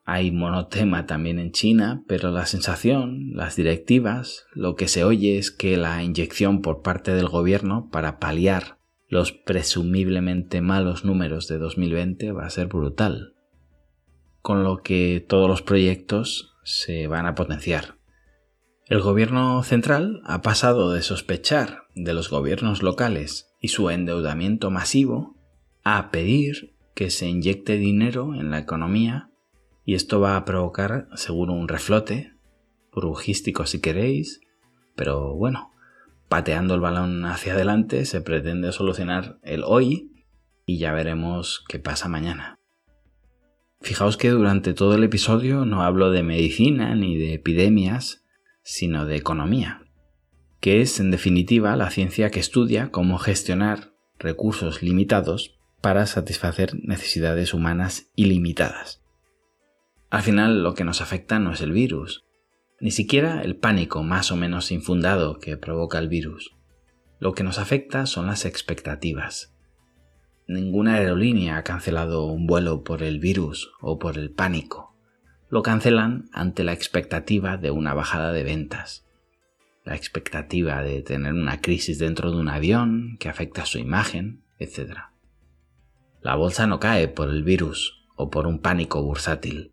Hay 0.05 0.31
monotema 0.31 1.07
también 1.07 1.41
en 1.41 1.51
China, 1.51 2.05
pero 2.07 2.31
la 2.31 2.47
sensación, 2.47 3.33
las 3.35 3.57
directivas, 3.57 4.47
lo 4.55 4.77
que 4.77 4.87
se 4.87 5.03
oye 5.03 5.39
es 5.39 5.51
que 5.51 5.77
la 5.77 6.03
inyección 6.05 6.63
por 6.63 6.83
parte 6.83 7.13
del 7.13 7.29
gobierno 7.29 7.91
para 7.91 8.19
paliar 8.19 8.78
los 9.09 9.33
presumiblemente 9.33 10.61
malos 10.61 11.05
números 11.05 11.49
de 11.49 11.59
2020 11.59 12.33
va 12.33 12.45
a 12.45 12.51
ser 12.51 12.67
brutal, 12.67 13.35
con 14.43 14.65
lo 14.65 14.83
que 14.83 15.25
todos 15.27 15.49
los 15.49 15.63
proyectos 15.63 16.55
se 16.63 17.07
van 17.07 17.27
a 17.27 17.35
potenciar. 17.35 17.97
El 18.87 19.01
gobierno 19.01 19.63
central 19.63 20.21
ha 20.25 20.43
pasado 20.43 20.93
de 20.93 21.03
sospechar 21.03 21.85
de 21.95 22.15
los 22.15 22.31
gobiernos 22.31 22.83
locales 22.83 23.55
y 23.61 23.69
su 23.69 23.91
endeudamiento 23.91 24.71
masivo 24.71 25.37
a 25.85 26.11
pedir 26.11 26.75
que 26.95 27.11
se 27.11 27.29
inyecte 27.29 27.77
dinero 27.77 28.35
en 28.35 28.51
la 28.51 28.59
economía 28.59 29.31
y 29.85 29.95
esto 29.95 30.21
va 30.21 30.37
a 30.37 30.45
provocar 30.45 31.09
seguro 31.15 31.55
un 31.55 31.69
reflote, 31.69 32.35
burbujístico 32.93 33.65
si 33.65 33.81
queréis, 33.81 34.41
pero 34.97 35.35
bueno, 35.35 35.73
pateando 36.29 36.75
el 36.75 36.81
balón 36.81 37.25
hacia 37.25 37.55
adelante 37.55 38.05
se 38.05 38.21
pretende 38.21 38.73
solucionar 38.73 39.39
el 39.43 39.65
hoy 39.65 40.13
y 40.67 40.79
ya 40.79 40.93
veremos 40.93 41.65
qué 41.69 41.79
pasa 41.79 42.09
mañana. 42.09 42.59
Fijaos 43.81 44.17
que 44.17 44.31
durante 44.31 44.75
todo 44.75 44.95
el 44.95 45.05
episodio 45.05 45.65
no 45.65 45.83
hablo 45.83 46.11
de 46.11 46.23
medicina 46.23 46.95
ni 46.95 47.17
de 47.17 47.35
epidemias, 47.35 48.25
sino 48.63 49.07
de 49.07 49.17
economía, 49.17 49.83
que 50.61 50.81
es 50.81 51.01
en 51.01 51.11
definitiva 51.11 51.77
la 51.77 51.91
ciencia 51.91 52.31
que 52.31 52.41
estudia 52.41 52.91
cómo 52.91 53.19
gestionar 53.19 53.95
recursos 54.19 54.83
limitados 54.83 55.59
para 55.81 56.07
satisfacer 56.07 56.73
necesidades 56.83 57.55
humanas 57.55 58.11
ilimitadas. 58.17 59.01
Al 60.11 60.23
final 60.23 60.63
lo 60.63 60.75
que 60.75 60.85
nos 60.85 61.01
afecta 61.01 61.39
no 61.39 61.53
es 61.53 61.61
el 61.61 61.73
virus, 61.73 62.25
ni 62.81 62.91
siquiera 62.91 63.43
el 63.43 63.57
pánico 63.57 64.03
más 64.03 64.31
o 64.31 64.37
menos 64.37 64.71
infundado 64.71 65.41
que 65.41 65.57
provoca 65.57 65.99
el 65.99 66.09
virus. 66.09 66.55
Lo 67.19 67.35
que 67.35 67.43
nos 67.43 67.59
afecta 67.59 68.07
son 68.07 68.27
las 68.27 68.45
expectativas. 68.45 69.53
Ninguna 70.47 70.95
aerolínea 70.95 71.57
ha 71.57 71.65
cancelado 71.65 72.27
un 72.27 72.47
vuelo 72.47 72.85
por 72.85 73.03
el 73.03 73.19
virus 73.19 73.73
o 73.81 73.99
por 73.99 74.17
el 74.17 74.31
pánico. 74.31 74.95
Lo 75.51 75.63
cancelan 75.63 76.29
ante 76.33 76.63
la 76.63 76.73
expectativa 76.73 77.57
de 77.57 77.71
una 77.71 77.95
bajada 77.95 78.33
de 78.33 78.45
ventas, 78.45 79.05
la 79.85 79.97
expectativa 79.97 80.83
de 80.83 81.03
tener 81.03 81.33
una 81.33 81.61
crisis 81.61 81.99
dentro 81.99 82.31
de 82.31 82.37
un 82.37 82.49
avión 82.49 83.17
que 83.19 83.29
afecta 83.29 83.67
su 83.67 83.79
imagen, 83.79 84.45
etc. 84.59 84.99
La 86.23 86.37
bolsa 86.37 86.67
no 86.67 86.79
cae 86.79 87.09
por 87.09 87.29
el 87.31 87.43
virus 87.43 88.07
o 88.15 88.31
por 88.31 88.47
un 88.47 88.61
pánico 88.61 89.03
bursátil 89.03 89.73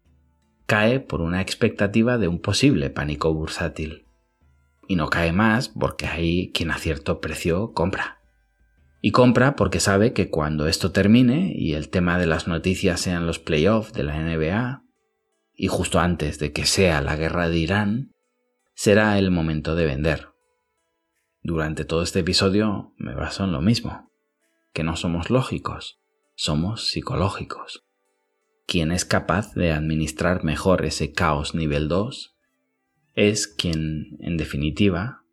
cae 0.65 0.99
por 0.99 1.21
una 1.21 1.41
expectativa 1.41 2.17
de 2.17 2.27
un 2.27 2.39
posible 2.39 2.89
pánico 2.89 3.33
bursátil. 3.33 4.05
Y 4.87 4.95
no 4.95 5.09
cae 5.09 5.31
más 5.31 5.69
porque 5.69 6.07
hay 6.07 6.51
quien 6.51 6.71
a 6.71 6.77
cierto 6.77 7.21
precio 7.21 7.73
compra. 7.73 8.19
Y 9.01 9.11
compra 9.11 9.55
porque 9.55 9.79
sabe 9.79 10.13
que 10.13 10.29
cuando 10.29 10.67
esto 10.67 10.91
termine 10.91 11.53
y 11.55 11.73
el 11.73 11.89
tema 11.89 12.17
de 12.17 12.25
las 12.25 12.47
noticias 12.47 12.99
sean 12.99 13.27
los 13.27 13.39
playoffs 13.39 13.93
de 13.93 14.03
la 14.03 14.19
NBA, 14.19 14.83
y 15.53 15.67
justo 15.67 15.99
antes 15.99 16.39
de 16.39 16.51
que 16.51 16.65
sea 16.65 17.01
la 17.01 17.15
guerra 17.15 17.47
de 17.47 17.57
Irán, 17.57 18.11
será 18.73 19.17
el 19.19 19.31
momento 19.31 19.75
de 19.75 19.85
vender. 19.85 20.29
Durante 21.43 21.85
todo 21.85 22.01
este 22.01 22.19
episodio 22.19 22.93
me 22.97 23.13
baso 23.13 23.43
en 23.43 23.51
lo 23.51 23.61
mismo, 23.61 24.11
que 24.73 24.83
no 24.83 24.95
somos 24.95 25.29
lógicos, 25.29 25.99
somos 26.35 26.87
psicológicos 26.87 27.84
quien 28.65 28.91
es 28.91 29.05
capaz 29.05 29.53
de 29.53 29.71
administrar 29.71 30.43
mejor 30.43 30.85
ese 30.85 31.11
caos 31.11 31.55
nivel 31.55 31.87
2 31.87 32.35
es 33.13 33.47
quien, 33.47 34.17
en 34.19 34.37
definitiva, 34.37 35.23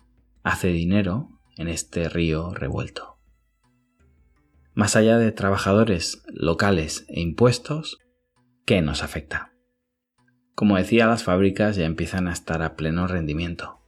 hace 0.43 0.69
dinero 0.69 1.31
en 1.57 1.69
este 1.69 2.09
río 2.09 2.55
revuelto. 2.55 3.19
Más 4.75 4.97
allá 4.97 5.19
de 5.19 5.33
trabajadores 5.33 6.23
locales 6.29 7.05
e 7.09 7.21
impuestos, 7.21 7.99
¿qué 8.65 8.81
nos 8.81 9.03
afecta? 9.03 9.53
Como 10.55 10.77
decía, 10.77 11.07
las 11.07 11.25
fábricas 11.25 11.77
ya 11.77 11.87
empiezan 11.87 12.29
a 12.29 12.33
estar 12.33 12.63
a 12.63 12.77
pleno 12.77 13.07
rendimiento. 13.07 13.81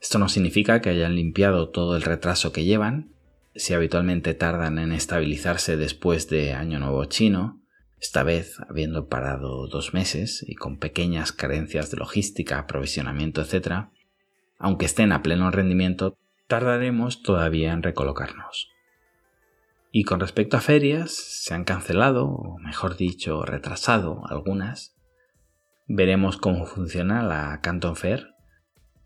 Esto 0.00 0.18
no 0.18 0.28
significa 0.28 0.80
que 0.80 0.90
hayan 0.90 1.14
limpiado 1.14 1.70
todo 1.70 1.96
el 1.96 2.02
retraso 2.02 2.52
que 2.52 2.64
llevan, 2.64 3.14
si 3.54 3.72
habitualmente 3.72 4.34
tardan 4.34 4.78
en 4.78 4.92
estabilizarse 4.92 5.76
después 5.76 6.28
de 6.28 6.52
Año 6.52 6.80
Nuevo 6.80 7.04
Chino, 7.06 7.63
esta 8.04 8.22
vez 8.22 8.58
habiendo 8.68 9.08
parado 9.08 9.66
dos 9.66 9.94
meses 9.94 10.44
y 10.46 10.56
con 10.56 10.76
pequeñas 10.76 11.32
carencias 11.32 11.90
de 11.90 11.96
logística, 11.96 12.58
aprovisionamiento, 12.58 13.40
etc., 13.40 13.86
aunque 14.58 14.84
estén 14.84 15.10
a 15.10 15.22
pleno 15.22 15.50
rendimiento, 15.50 16.18
tardaremos 16.46 17.22
todavía 17.22 17.72
en 17.72 17.82
recolocarnos. 17.82 18.68
Y 19.90 20.04
con 20.04 20.20
respecto 20.20 20.58
a 20.58 20.60
ferias, 20.60 21.12
se 21.14 21.54
han 21.54 21.64
cancelado, 21.64 22.26
o 22.26 22.58
mejor 22.58 22.98
dicho, 22.98 23.42
retrasado 23.42 24.20
algunas. 24.28 24.94
Veremos 25.86 26.36
cómo 26.36 26.66
funciona 26.66 27.22
la 27.22 27.58
Canton 27.62 27.96
Fair, 27.96 28.34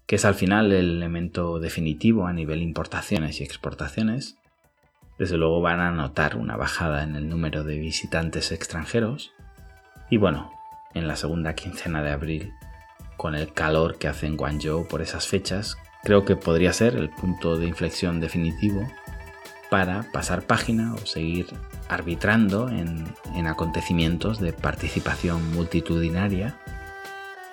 que 0.07 0.17
es 0.17 0.25
al 0.25 0.35
final 0.35 0.73
el 0.73 0.97
elemento 0.97 1.61
definitivo 1.61 2.27
a 2.27 2.33
nivel 2.33 2.63
importaciones 2.63 3.41
y 3.41 3.45
exportaciones, 3.45 4.39
desde 5.19 5.37
luego 5.37 5.61
van 5.61 5.81
a 5.81 5.91
notar 5.91 6.37
una 6.37 6.57
bajada 6.57 7.03
en 7.03 7.17
el 7.17 7.29
número 7.29 7.65
de 7.65 7.79
visitantes 7.79 8.53
extranjeros. 8.53 9.33
Y 10.11 10.17
bueno, 10.17 10.53
en 10.95 11.09
la 11.09 11.17
segunda 11.17 11.55
quincena 11.55 12.03
de 12.03 12.11
abril, 12.11 12.55
con 13.17 13.35
el 13.35 13.53
calor 13.53 13.99
que 13.99 14.09
hace 14.09 14.27
en 14.27 14.37
Guangzhou 14.37 14.87
por 14.87 15.03
esas 15.03 15.27
fechas, 15.27 15.77
creo 16.05 16.25
que 16.25 16.37
podría 16.37 16.73
ser 16.73 16.97
el 16.97 17.11
punto 17.11 17.57
de 17.57 17.67
inflexión 17.67 18.21
definitivo 18.21 18.87
para 19.71 20.05
pasar 20.13 20.43
página 20.43 20.95
o 20.95 20.99
seguir 20.99 21.47
arbitrando 21.89 22.69
en, 22.69 23.05
en 23.35 23.47
acontecimientos 23.47 24.41
de 24.41 24.53
participación 24.53 25.53
multitudinaria 25.53 26.57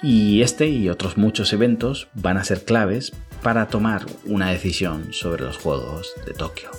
Y 0.02 0.42
este 0.42 0.68
y 0.68 0.90
otros 0.90 1.18
muchos 1.18 1.52
eventos 1.52 2.08
van 2.14 2.38
a 2.38 2.44
ser 2.44 2.64
claves 2.64 3.12
para 3.42 3.68
tomar 3.68 4.06
una 4.26 4.50
decisión 4.50 5.14
sobre 5.14 5.44
los 5.44 5.58
Juegos 5.58 6.14
de 6.26 6.34
Tokio. 6.34 6.70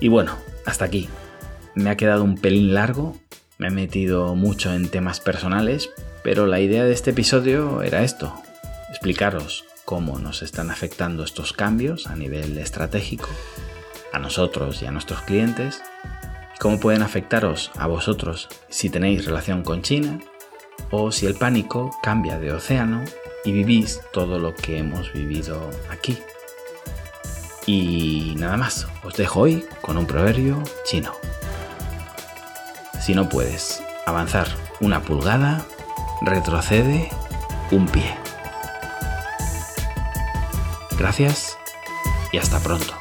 Y 0.00 0.08
bueno, 0.08 0.36
hasta 0.64 0.86
aquí. 0.86 1.08
Me 1.74 1.90
ha 1.90 1.96
quedado 1.96 2.24
un 2.24 2.36
pelín 2.36 2.74
largo, 2.74 3.16
me 3.58 3.68
he 3.68 3.70
metido 3.70 4.34
mucho 4.34 4.72
en 4.72 4.88
temas 4.88 5.20
personales, 5.20 5.90
pero 6.24 6.46
la 6.46 6.60
idea 6.60 6.84
de 6.84 6.92
este 6.92 7.10
episodio 7.10 7.82
era 7.82 8.02
esto, 8.02 8.34
explicaros 8.88 9.64
cómo 9.84 10.18
nos 10.18 10.42
están 10.42 10.70
afectando 10.70 11.22
estos 11.22 11.52
cambios 11.52 12.06
a 12.06 12.16
nivel 12.16 12.56
estratégico, 12.58 13.28
a 14.12 14.18
nosotros 14.18 14.82
y 14.82 14.86
a 14.86 14.90
nuestros 14.90 15.22
clientes, 15.22 15.82
cómo 16.58 16.80
pueden 16.80 17.02
afectaros 17.02 17.70
a 17.76 17.86
vosotros 17.86 18.48
si 18.68 18.90
tenéis 18.90 19.26
relación 19.26 19.62
con 19.62 19.82
China, 19.82 20.18
o 20.90 21.12
si 21.12 21.26
el 21.26 21.34
pánico 21.34 21.90
cambia 22.02 22.38
de 22.38 22.52
océano 22.52 23.04
y 23.44 23.52
vivís 23.52 24.00
todo 24.12 24.38
lo 24.38 24.54
que 24.54 24.78
hemos 24.78 25.12
vivido 25.12 25.70
aquí. 25.90 26.18
Y 27.66 28.34
nada 28.38 28.56
más, 28.56 28.86
os 29.02 29.14
dejo 29.14 29.40
hoy 29.40 29.64
con 29.80 29.96
un 29.98 30.06
proverbio 30.06 30.62
chino. 30.84 31.12
Si 33.00 33.14
no 33.14 33.28
puedes 33.28 33.82
avanzar 34.06 34.48
una 34.80 35.02
pulgada, 35.02 35.64
retrocede 36.22 37.08
un 37.70 37.86
pie. 37.86 38.16
Gracias 40.98 41.56
y 42.32 42.38
hasta 42.38 42.58
pronto. 42.60 42.99